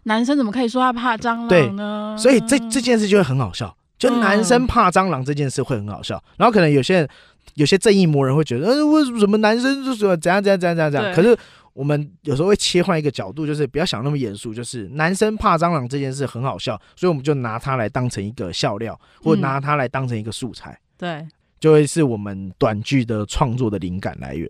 [0.03, 2.15] 男生怎么可以说他怕蟑螂呢？
[2.17, 6.15] 所以这这件事就会很好笑，就男生怕蟑螂这件事会很好笑。
[6.15, 7.09] 嗯、然后可能有些人
[7.55, 11.13] 有些正义魔人会觉得，呃，为什么男生就是怎样怎样怎样怎样怎样？
[11.13, 11.35] 可是
[11.73, 20.71] 我们有时候会切换一个角度，就是不要想那么严肃，就是男生怕蟑螂这件事很好笑，所以我们就拿它来当成一个笑料，或拿它来当成一个素材。
[20.71, 21.27] 嗯、对。
[21.63, 24.49] 就会是我们短剧的创作的灵感来源。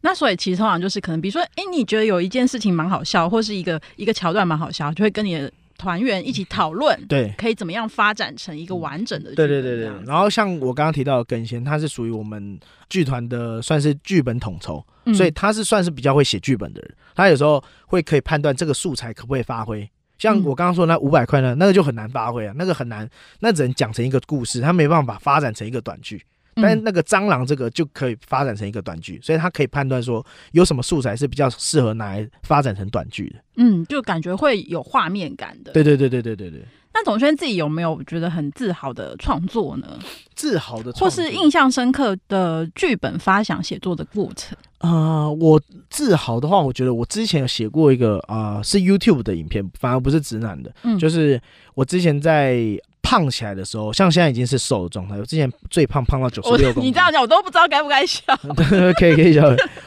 [0.00, 9.32] 那所以其实通常就是可能，比如说，哎，你觉得有一件事情蛮好笑，或是一个一个桥段蛮好笑，就会跟你的团员一起讨论，对，可以怎么样发展成一个完整的。
[9.36, 9.84] 对对对对。
[10.04, 12.58] 然后像我刚刚提到的耿贤，他是属于我们
[12.90, 16.92] 剧团的算是剧本统筹，嗯、所以他是算是比较会写剧本的人。
[17.14, 19.88] 他有时候会可以判断这个素材可不可以发挥。
[20.18, 26.20] 像我刚刚说的那五百块呢，那个就很难发挥啊，那个很难，那只能讲成一个故事，他没办法发展成一个短剧。
[26.60, 33.36] 但是那个蟑螂这个就可以发展成一个短剧，所以他可以判断说有什么素材是比较适合拿来发展成短剧的。
[33.56, 35.72] 嗯，就感觉会有画面感的。
[35.72, 36.64] 对对对对对对对。
[36.94, 39.98] 那董轩自己有没有觉得很自豪的创作呢？
[40.34, 44.56] 自豪的创作，或是印象深刻的剧本发想写作的过程？
[44.78, 51.40] 啊、呃，我自豪的话，我觉得我之前有写过一个啊、呃，是 YouTube 的影片，反而不是直男的，嗯，就是
[51.74, 52.76] 我之前在。
[53.02, 55.16] 胖起来的时候，像现在已经是瘦的状态。
[55.16, 58.22] 我之前最胖胖到九十六公斤，你这样讲我都不知道该不该笑。
[58.56, 59.42] 对，可以可以笑。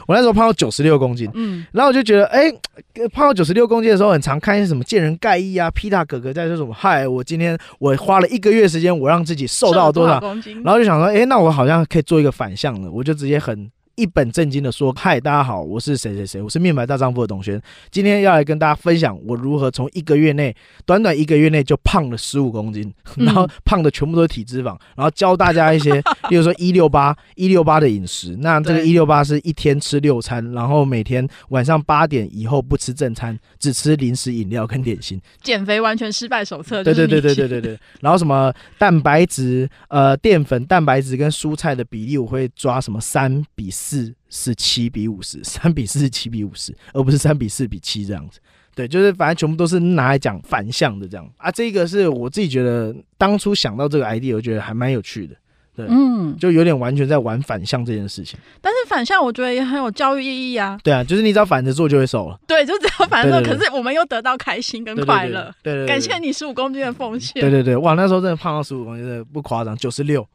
[0.07, 2.49] 我那时候胖到九十六公斤，嗯，然后我就觉得，哎、
[2.93, 13.69] 欸，胖到九十六公斤的时候，很常看一些什么见人盖伊啊、皮塔哥哥在说什么，嗨，我今天我花了一个月时间，我让自己瘦到多少，多少公斤，然后就想说，哎、欸，那我好像可以做一个反向的，我就直接很。
[13.95, 28.35] 一本正经的说：“嗨，大家好，我是谁谁谁，我是面白大丈夫的董轩，今天要来跟大家分享我如何从一个月内，短短一个月内就胖了十五公斤， 然后胖的全部都是体脂肪，然后教大家一些， 比如说一六八一六八的饮食。
[28.39, 35.21] 那这个一六八是一天吃六餐，然后每天晚上八点以后不吃正餐，只吃零食、饮料跟点心。
[35.41, 36.83] 减肥完全失败手册。
[36.83, 37.79] 对对对对对对对。
[38.01, 48.39] 然后什么蛋白质、呃淀粉、蛋白质跟蔬菜的比例，我会抓什么三比四。”四是七比五十，三比四十七比五十，而不是三比四比七这样子。
[48.73, 51.51] 对，就是反正全部都是拿来讲反向的这样啊。
[51.51, 55.35] 这个是我自己觉得当初想到这个 idea，我觉得还蛮有趣的。
[55.75, 58.39] 对，嗯，就有点完全在玩反向这件事情。
[58.61, 60.79] 但是反向我觉得也很有教育意义啊。
[60.83, 62.39] 对啊，就是你只要反着做就会瘦了。
[62.47, 65.53] 对，就只要反着做，可是我们又得到开心跟快乐。
[65.63, 67.41] 对对，感谢你十五公斤的奉献。
[67.41, 70.25] 对对对，哇，那时候真的胖到十五公斤，真的不夸张，九十六，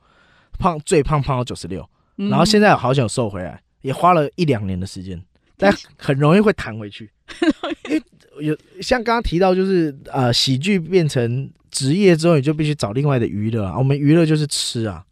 [0.59, 1.87] 胖最胖胖到九十六，
[2.17, 3.61] 然后现在好想瘦回来。
[3.83, 5.23] 也花了一两年的时间，
[5.57, 7.09] 但 很容易会弹回去，
[7.89, 8.03] 因为
[8.41, 13.79] 有像刚刚提到，就是呃，喜剧变成职业之后，你就必须找另外的娱乐啊。
[13.79, 15.05] 我们娱乐就是吃啊，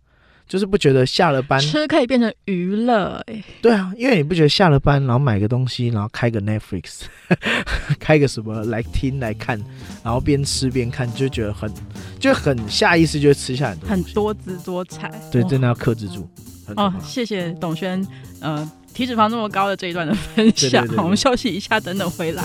[0.46, 3.42] 就是不觉得下了班吃可以变成娱乐哎。
[3.62, 7.02] 对啊，因为你不觉得下了班，然后买个东西，然后开个 Netflix，
[7.98, 9.58] 开个什么来听来看，
[10.02, 11.72] 然后边吃边看，就觉得很
[12.20, 15.10] 就很下意识就会吃下很多，很多姿多彩。
[15.32, 16.28] 对，真的要克制住。
[16.76, 18.06] 哦，谢谢董轩，
[18.40, 20.70] 呃，体脂肪这么高的这一段的分享。
[20.70, 22.42] 对对对对，我们休息一下，等等回来。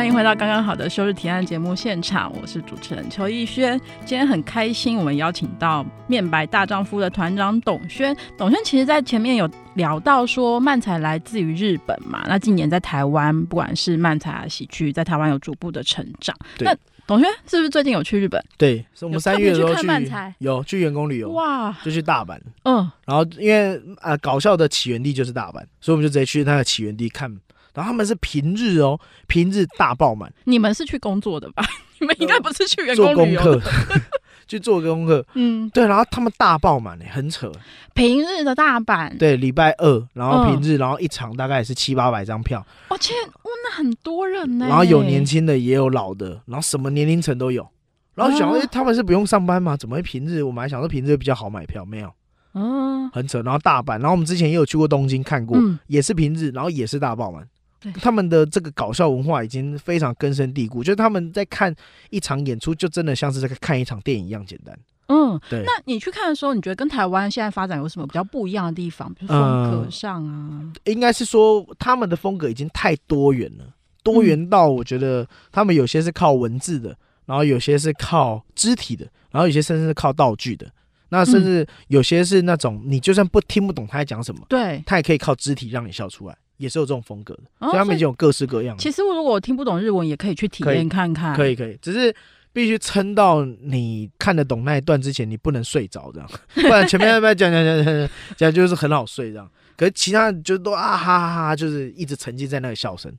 [0.00, 3.78] 欢迎回到刚刚好的休日提案节目现场，我是主持人邱逸轩。
[4.06, 8.16] 今天很开心，我们邀请到面白大丈夫的团长董轩。
[8.38, 16.34] 董轩其实在前面有聊到说，漫才来自于日本嘛，那近年在台湾，不管是漫才啊、喜剧，在台湾有逐步的成长。
[16.56, 16.74] 对那
[17.06, 18.42] 董轩是不是最近有去日本？
[18.56, 22.40] 对，是我们三月的时候去，去看漫才，有去员工旅游哇，就去大阪。
[22.62, 27.30] 嗯，然后因为啊、呃，搞笑的起源地就是大阪，所以我们就直接去那个起源地看。
[27.74, 30.32] 然后他们是平日哦，平日大爆满。
[30.44, 31.64] 你们是去工作的吧？
[32.00, 33.70] 你们应该不是去员工旅游做功课，
[34.48, 35.24] 去做功课。
[35.34, 35.86] 嗯，对。
[35.86, 37.52] 然后他们大爆满诶，很扯。
[37.92, 42.64] 平日的大阪，对，礼拜二，然后平日，嗯、然后一场大概也是七八百张票。
[42.88, 44.66] 哇，天，哇，那很多人呢。
[44.66, 47.68] 然后有年轻的，也有老的，然后什么年龄层都有。
[48.14, 49.76] 然后想说，哎、啊，他们是不用上班吗？
[49.76, 50.42] 怎么会平日？
[50.42, 52.10] 我们还想说平日比较好买票，没有。
[52.54, 53.42] 嗯、啊，很扯。
[53.42, 57.46] 然后大阪，然后我们之前也有去过东京看过，嗯、也是平日，然后也是大爆满。
[57.80, 61.74] 对他们的这个搞笑文化已经非常根深蒂固，就是他们在看
[62.10, 64.78] 一场演出，就真的像是在看一场电影一样简单。
[65.08, 65.64] 嗯，对。
[65.64, 69.12] 那你去看的时候，你觉得跟台湾现在发展有什么比较不一样的地方？
[69.14, 73.64] 比如风格上啊，呃、应该是说他们的风格已经太多元了，
[74.04, 80.70] 多元到我觉得他们有些是靠文字的，然后有些是靠肢体的，然后有些甚至是靠道具的。
[81.08, 87.42] 那甚至有些是那种你就算不听不懂他在讲什么，对，他也可以靠肢体让你笑出来，也是有这种风格的。
[87.58, 88.80] 哦、所以他们已经有各式各样的。
[88.82, 91.34] 其实如果我听不懂日文，也可以去体验看看。
[91.34, 92.14] 可以可以，只是
[92.52, 99.50] 必须撑到你看得懂那一段之前，你不能睡着这样， 不然前面要不要讲讲讲讲讲就是很好睡这样。
[99.76, 103.10] 可是其他就都啊哈哈哈，就是一直沉浸在那个笑声。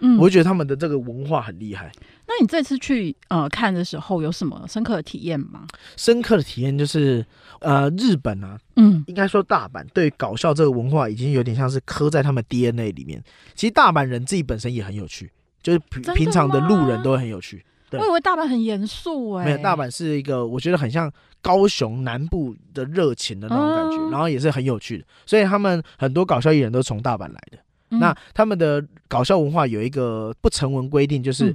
[0.00, 1.90] 嗯，我就觉得他们的这个文化很厉害。
[2.30, 5.66] 那你这次去呃看的时候，有什么深刻的体验吗？
[5.96, 7.26] 深刻的体验就是，
[7.58, 13.20] 呃，日本啊，嗯，应该说大阪对搞笑这个文化已经有点像是刻在他们 DNA 里面。
[13.56, 15.28] 其实大阪人自己本身也很有趣，
[15.60, 17.64] 就是平平常的路人都会很有趣。
[17.90, 21.12] 对，我以为大阪很严肃哎，没有，大阪是一个我觉得很像
[21.42, 25.04] 高雄南部的热情的那种感觉，嗯，然后也是很有趣的。
[25.26, 27.58] 所以他们很多搞笑艺人都从大阪来的。
[27.92, 31.52] 那他们的搞笑文化有一个不成文规定，就是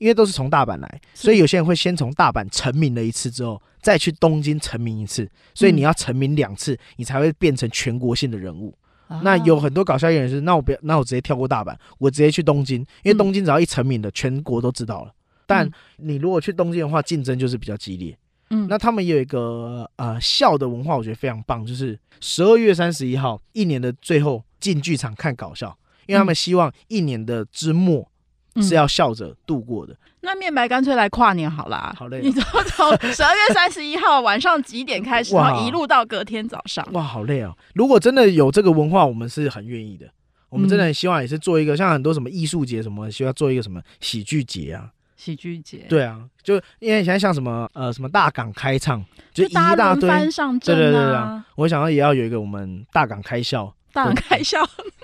[0.00, 5.30] 因为都是从大阪来，所以有些人会先从大阪成名了一次之后，再去东京成名一次。
[5.54, 8.74] 所以你要成名两次，你才会变成全国性的人物。
[9.22, 15.12] 那有很多搞笑艺人是，那我不要，那我直接跳过大阪，我直接去东京，因为东京只要一成名了，全国都知道了。
[15.46, 18.16] 但你如果去东京的话，竞争就是比较激烈。
[18.48, 25.76] 嗯，那他们也有一个呃笑的文化，我觉得非常棒，就是十二月三十一号，一年的最后进剧场看搞笑，
[26.06, 28.08] 因为他们希望一年的之末
[28.56, 29.92] 是要笑着度过的。
[29.92, 37.56] 嗯、那面白干脆来跨年好啦，好累，你从从 十二月三十一号晚上几点开始，然后一路到隔天早上，哇，好累哦！
[37.74, 40.06] 如果真的有这个文化，我们是很愿意的。
[40.48, 44.90] 我们真的很希望也是做一个，像很多什么艺术节什么，希望做一个什么喜剧节啊。
[45.16, 54.58] 喜剧节，对啊，就因为现在像什么呃什么大港开唱，就一大堆，对对对对啊，我想到也要有一个我们大港开笑，大港开笑，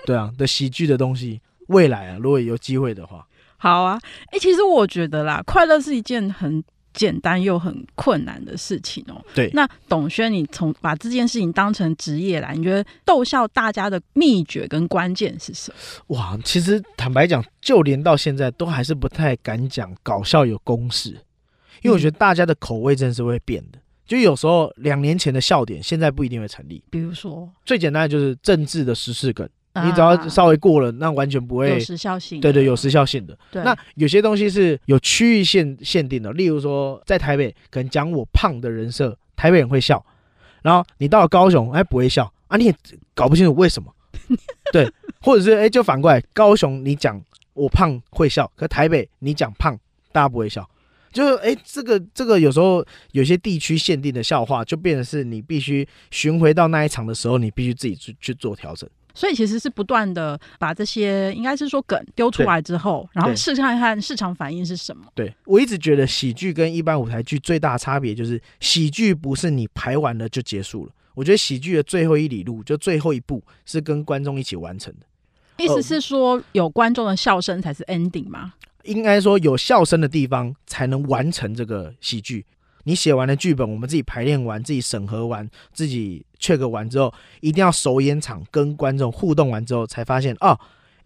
[0.07, 3.23] 对啊的喜剧的东西，未来啊如果有机会的话，
[3.57, 6.63] 好啊，哎、欸，其实我觉得啦，快乐是一件很。
[6.93, 9.23] 简单又很困难的事情哦。
[9.35, 15.71] 对，那董轩，你从把这件事情当成职业来，你觉得逗笑大家的秘诀跟关键是什
[16.07, 16.17] 么？
[16.17, 21.09] 哇，其实坦白讲，就连到现在都还是不太敢讲搞笑有公式，
[21.83, 23.77] 因为我觉得大家的口味真的是会变的。
[23.77, 26.83] 嗯、就有时候两年前的笑点，现在不一定会成立。
[26.89, 29.47] 比如说，最简单的就是政治的时事梗。
[29.85, 32.39] 你只要稍微过了，那完全不会有时效性。
[32.39, 33.37] 对对，有时效性的。
[33.51, 40.03] 对，那有些东西是有区域限限定的，例如说在台北，可能讲我胖的人设，台北人会笑，
[40.61, 42.75] 然后你到了高雄，哎，不会笑啊，你也
[43.13, 43.93] 搞不清楚为什么。
[44.73, 47.21] 对，或者是哎，就反过来，高雄你讲
[47.53, 49.77] 我胖会笑，可台北你讲胖，
[50.11, 50.67] 大家不会笑。
[51.13, 58.87] 就是哎，这个这个有时候有些地区限定的笑话，就变成是你必须巡回到那一场的时候，你必须自己去去做调整。
[59.17, 65.07] 所以其实是不断的把这些应该是说梗丢出来之后，然后试看看市场反应是什么。
[65.15, 70.91] 对，我一直觉得喜剧跟一般舞台剧最大的差别就是，喜剧不是你排完了就结束了。
[71.15, 75.63] 我觉得喜剧的最后一里路，就最后一步是跟观众一起完成的。
[75.63, 78.53] 意思是说，有观众的笑声才是 ending 吗？
[78.83, 82.45] 应该说，有笑声的地方才能完成这个喜剧。
[82.87, 90.57] 你写完了剧本，我们自己排练完，自己审核完，自己 check 完之后，一定要首演场跟观众互动完之后，才发现哦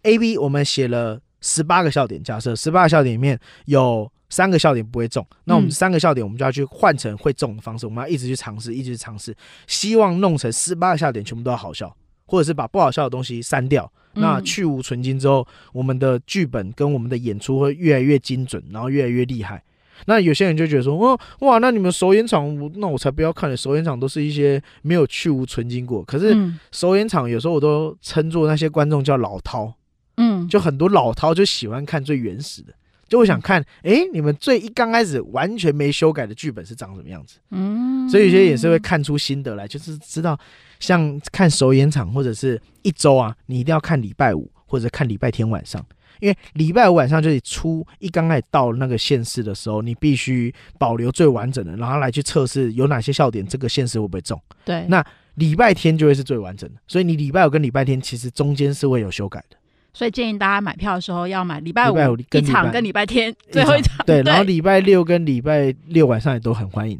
[0.02, 11.92] ，A B 我们写了十八个笑点，假设十八个笑点里面有三个笑点不会中，那我们三个笑点我们就要去换成会中的方式，我们要一直去尝试，一直去尝试，希望弄成十八个笑点全部都要好笑，
[12.26, 19.60] 或者是把不好笑的东西删掉，那去无存菁之后，我们的剧本跟我们的演出会越来越精准，然后越来越厉害。
[20.06, 23.56] 那有些人就觉得说，哦，哇，那你们首演场，那我才不要看了。
[23.56, 26.02] 首演场都是一些没有去芜存菁过。
[26.04, 26.36] 可是
[26.70, 29.72] 首演场有时候我都称作那些观众叫老饕，
[30.16, 32.72] 嗯，就很多老饕就喜欢看最原始的，
[33.08, 40.38] 就会想看，哎、欸，你们最一刚开始完全没修改的剧本是长什么样子，嗯，所以有些也是会看出心得来，就是知道
[40.80, 45.84] 像看首演场或者是一周啊，你一定要看礼拜五或者看礼拜天晚上。
[46.22, 54.40] 因为礼拜五晚上就是出一刚开始到那个县市的时候，你必须保留最完整的，然后来去测试有哪些笑点，这个县市会不会中？
[54.64, 55.04] 对，那
[55.34, 59.56] 礼拜天就会是最完整的，所以你礼拜五跟礼拜天其实中间是会有修改的。
[59.94, 63.98] 所以建议大家买票的时候要买礼拜五一场跟礼拜天最后一场。
[64.06, 66.98] 对，然后礼拜六跟礼拜六晚上也都很欢迎，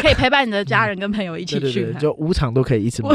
[0.00, 3.10] 可以陪伴你的家人跟朋友一起去，对对对，就五场都可以一起买。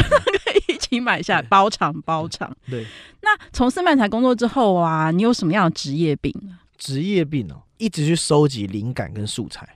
[0.91, 2.85] 你买下来包场包场，对。
[3.21, 6.33] 那从事漫才工作之后啊，你有什么样的职业病？
[6.77, 9.67] 职业病哦，一直去收集灵感跟素材。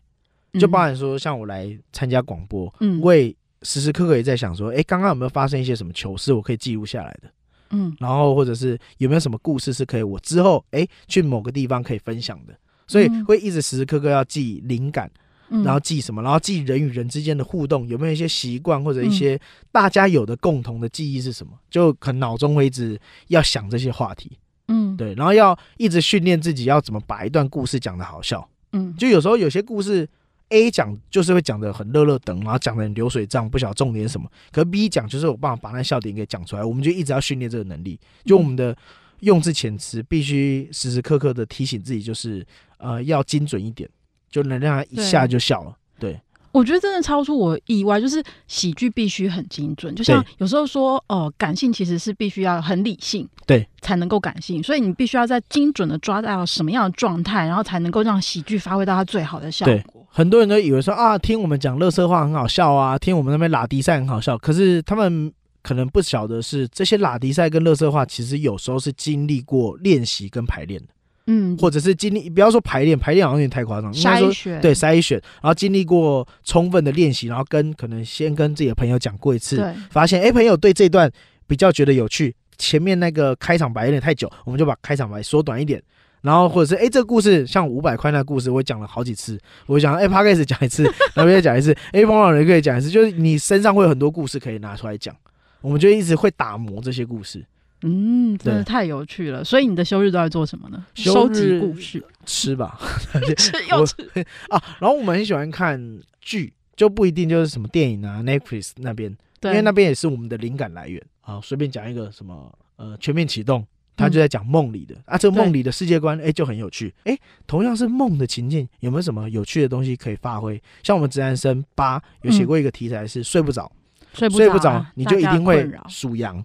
[0.59, 7.29] 就包含说像我来参加广播，嗯，我也时时刻刻也在想说，哎，刚刚有没有发生一些什么糗事，我可以记录下来的，
[7.71, 12.57] 嗯，然后或者是有没有什么故事是可以我之后哎去某个地方可以分享的，
[12.87, 15.11] 所以会一直时时刻刻要记灵感。
[15.49, 16.21] 然后记什么？
[16.21, 19.39] 然后记人与人之间的互动有没有一些习惯或者一些
[19.71, 21.53] 大家有的共同的记忆是什么？
[21.69, 24.37] 就可能脑中会一直要想这些话题，
[24.67, 25.13] 嗯，对。
[25.15, 30.07] 然后要一直训练自己要怎么把一段故事讲的好笑，嗯，就有时候有些故事
[30.49, 34.29] A 讲就是会讲的很乐乐等，然后讲的很流水账，不晓得重点是什么。
[34.51, 37.99] 可是 B 讲就是有办法把那笑点给讲出来，我们就一直要训练这个能力。
[38.25, 38.75] 就我们的
[39.21, 42.45] 用字遣词必须时时刻刻的提醒自己，就是
[42.77, 43.89] 呃要精准一点。
[44.35, 45.73] 就能让他一下就笑了。
[45.97, 46.21] 对，对
[46.51, 49.95] 我觉得真的超出我意外，就是喜剧必须很精准。
[49.95, 54.61] 就像有时候说，哦、呃，感性其实是必须要很理性，对，才能够感性。
[54.61, 60.05] 所以你必须要在精准的抓到什么样的状态，然后才能够让喜剧发挥到它最好的效果。
[60.09, 64.37] 很多人都以为说啊，听我们讲乐色话很好笑啊，听我们那边拉迪赛很好笑。
[64.37, 65.31] 可是他们
[65.61, 70.87] 可能不晓得是这些拉迪赛跟乐色话，其实有时候是经历过练习跟排练的。
[71.27, 73.91] 嗯，或者是经历，不要说排练，排练好像有点太夸张。
[73.91, 81.11] 筛选，对，筛选，然后经历过充分的练习，然后跟可能先跟自己的朋友讲过一次，发现哎，朋友对这段
[81.47, 85.81] 比较觉得有趣，前面那个开场白有点太久，我们就把开场白缩短一点，
[86.21, 90.83] 然后或者是哎，这个故事像五百块那个故事，我讲了好几次，我讲哎，Podcast 讲一次，
[91.15, 95.15] 然后再讲一次， 哎，彭老人可以讲一次，就是你身上会有很多故事可以拿出来讲，
[95.61, 97.43] 我们就一直会打磨这些故事。
[97.81, 99.43] 嗯，真的太有趣了。
[99.43, 100.85] 所以你的休日都在做什么呢？
[100.95, 102.79] 收集故事，吃吧，
[103.37, 103.95] 吃又吃
[104.49, 104.61] 啊。
[104.79, 111.01] 然后我们很喜欢看剧，就不一定就是什么电影啊，Netflix 那边，因为那边也是我们的灵感来源。
[111.21, 113.65] 啊，随便讲一个什么呃，全面启动，
[113.95, 116.93] 他就在讲梦里的啊，这个梦里的世界观，哎，就很有趣。
[117.03, 117.17] 哎，
[117.47, 120.61] 同样是梦的情境，有没有什么有趣的东西可以发挥？
[120.83, 123.71] 像我们职男生八有写过一个题材是睡不着，
[124.13, 126.43] 睡睡不着，你就一定会数羊。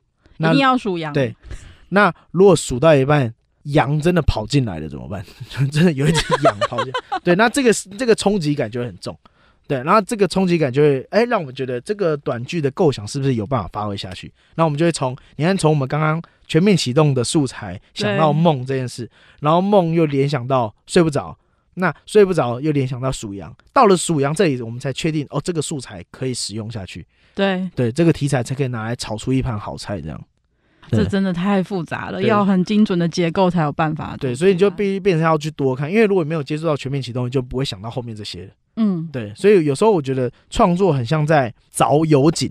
[0.48, 1.12] 一定要数羊。
[1.12, 1.34] 对，
[1.90, 3.32] 那如果数到一半，
[3.64, 5.24] 羊真的跑进来了怎么办？
[5.70, 9.16] 真的有一只羊跑进， 对，那这个这个冲击感就会很重。
[9.68, 14.32] 对，然后这个冲击感就会，哎，让我们觉得这个短剧的构想是不是有办法发挥下去？
[14.56, 21.38] 那我们就会从，你看，从我们刚刚全面启动的素材想到梦这件事，然后梦又联想到睡不着，
[21.74, 27.06] 那睡不着又联想到数羊，到了数羊这里，我们才确定哦，这个素材可以使用下去。
[27.34, 30.20] 对对，这个题材才可以拿来炒出一盘好菜，这样。
[30.90, 34.16] 这真的太复杂了，要很精准的结构才有办法。
[34.16, 38.50] 对，所以你就必须变成要去多看，因为如果没有接触到全面启动，你就不会想到后面这些。
[38.74, 42.50] 嗯，对，所以有时候我觉得创作很像在凿油井，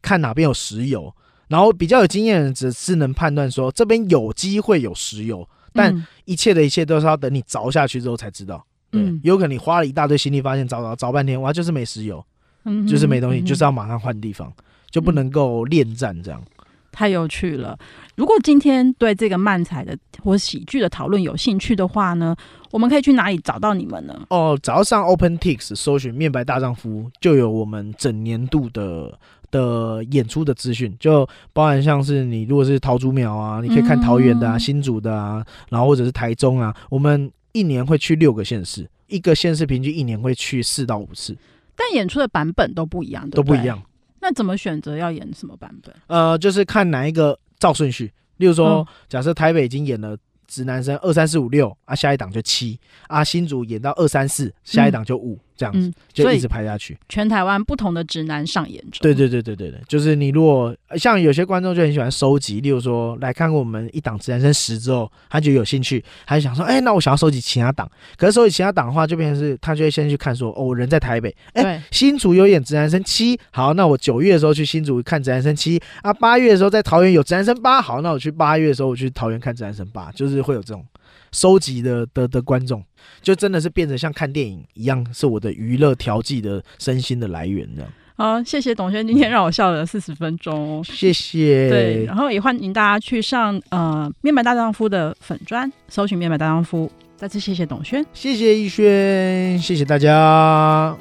[0.00, 1.14] 看哪边有石油，
[1.48, 8.64] 然后比较有经验的人只是能判断说这边有机会有石油，但一切的一切都是要等你凿下去之后才知道。
[8.90, 12.24] 对，有可能你花了一大堆心力，发现凿凿凿半天，哇，就是没石油，
[12.64, 14.52] 嗯，就是没东西，就是要马上换地方，
[14.90, 16.42] 就不能够恋战这样。
[16.90, 17.76] 太有趣了！
[18.14, 22.36] 如果今天对这个漫才的或喜剧的讨论有兴趣的话呢，
[22.70, 24.14] 我们可以去哪里找到你们呢？
[24.30, 29.18] 哦，只要上 OpenTix 搜寻“面白大丈夫”，就有我们整年度的
[29.50, 41.36] 的演出的资讯，就包含像是你如果是桃竹苗啊，你可以看桃园的啊、嗯、新竹的啊，然后或者是台中啊，我们一年会去六个县市，一个县市平均一年会去四到五次，
[41.76, 43.42] 但演出的版本都不一样，对不对？
[43.42, 43.82] 都不一样。
[44.20, 45.94] 那怎么选择要演什么版本？
[46.06, 48.12] 呃，就是看哪一个照顺序。
[48.38, 50.16] 例如说，哦、假设台北已经演了
[50.46, 55.38] 直男生二三四五六啊，下一档就七啊，新竹演到二三四，下一档就五。
[55.54, 58.98] 嗯这样子就一直拍下去，全台湾不同的直男上演中。
[59.02, 67.88] 对对对对对对，就是你如果像有些观众就很喜欢收集，例如说来看过我们一档直男生十之后，他就有兴趣，他就想说，哎，那我想要收集其他档。
[68.16, 80.84] 可是收集其他档的话，就变成是他就会先去看说，哦，我人在台北，哎，新竹有演直男生七，好，那我九月的时候去新竹看直男生七啊，八月的时候在桃园有直男生八，好，那我去八月的时候我去桃园看直男生八，就是会有这种。
[81.32, 82.82] 收集的的的观众，
[83.22, 87.90] 就真的是变成像看电影一样，是我的娱乐调剂的身心的来源这样。
[88.16, 91.68] 好，谢谢董轩今天让我笑了四十分钟，谢谢。
[91.68, 96.88] 对，然后也欢迎大家去上呃面白大丈夫的粉砖，搜寻面白大丈夫。
[97.16, 100.96] 再次谢谢董轩，谢谢逸轩，谢谢大家。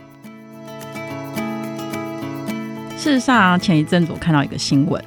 [2.97, 5.03] 事实上，前一阵子我看到一个新闻，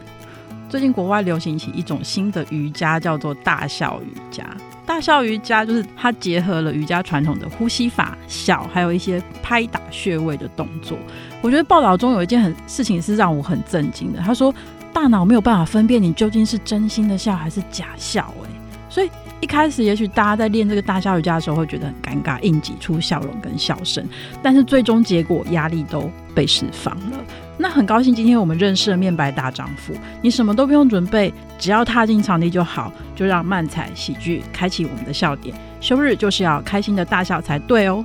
[0.69, 4.45] 最近国外流行起一种新的瑜伽，叫做大笑瑜伽。
[4.87, 10.97] 大笑瑜伽就是它结合了瑜伽传统的呼吸法、笑，还有一些拍打穴位的动作。
[11.43, 14.21] 我觉得报道中有一件很事情是让我很震惊的。
[14.21, 14.55] 他说，
[14.93, 18.51] 大脑没有办法分辨你究竟是真心的笑还是假笑，欸，诶，
[18.89, 19.11] 所以
[19.41, 24.09] 一开始，也许大家在练这个大笑瑜伽的时候会觉得很尴尬，硬挤出笑容跟笑声，
[24.43, 27.19] 但是最终结果压力都被释放了。
[27.59, 35.57] 那很高兴今天我们认识了面白大丈夫，你什么都不用准备，只要踏进场地就好，就让漫彩喜剧开启我们的笑点。
[35.81, 38.05] 休日就是要开心的大笑才对哦。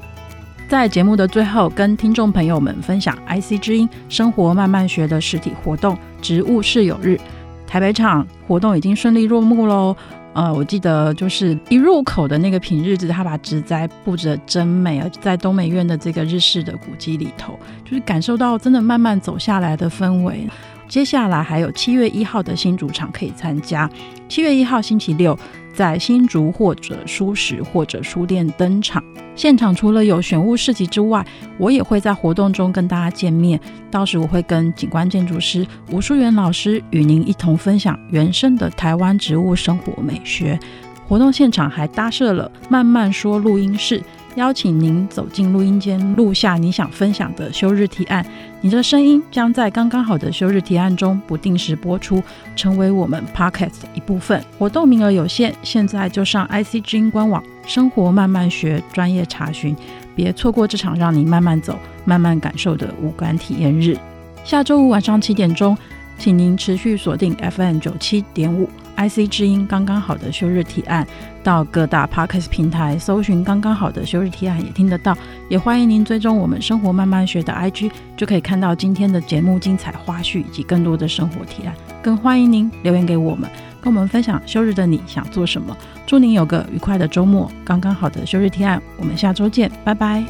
[0.70, 7.20] 在节目的最后，跟听众朋友们分享 IC 之音生活慢慢学的实体活动——植物室友日。
[7.68, 9.96] 台北场活动已经顺利落幕喽。
[10.34, 20.48] 呃，我记得就是一入口的那个品日子，他把植栽布置的真美啊，在东美院的这个日式的古迹里头，就是感受到真的慢慢走下来的氛围。
[20.92, 23.90] 接下来还有七月一号的新主场可以参加，
[24.28, 25.40] 七月一号星期六。
[25.74, 29.02] 在新竹或者书食或者书店登场，
[29.38, 31.26] 现场除了有选物市集之外，
[31.58, 33.58] 我也会在活动中跟大家见面。
[33.90, 40.60] 到时我会跟景观建筑师吴淑媛老师与您一同分享原生的台湾植物生活美学。
[41.08, 44.04] 活动现场还搭设了慢慢说录音室。
[44.36, 48.26] 邀请您走进录音间，录下你想分享的休日提案。
[48.62, 52.24] 你的声音将在刚刚好的休日提案中不定时播出，
[52.56, 54.42] 成为我们 Podcast 的一部分。
[54.58, 59.76] 活动名额有限，现在就上 IC 之音官网“生活慢慢学”专业查询，
[60.16, 63.98] 别错过这场让你慢慢走、慢慢感受的五感体验日。
[64.46, 65.78] 下周五晚上七点钟，
[66.18, 68.70] 请您持续锁定 FM 九七点五。
[68.98, 71.06] IC 之音刚刚好的休日提案，
[71.44, 75.18] 到各大 Podcast 平台搜寻“刚刚好的休日提案”也听得到。
[75.50, 81.76] 也欢迎您追踪我们生活慢慢学的 IG，就可以看到今天的节目精彩花絮以及更多的生活提案。
[82.02, 83.50] 更欢迎您留言给我们，
[83.82, 85.76] 跟我们分享休日的你想做什么。
[86.06, 87.52] 祝您有个愉快的周末！
[87.64, 90.24] 刚刚好的休日提案，我们下周见，拜拜。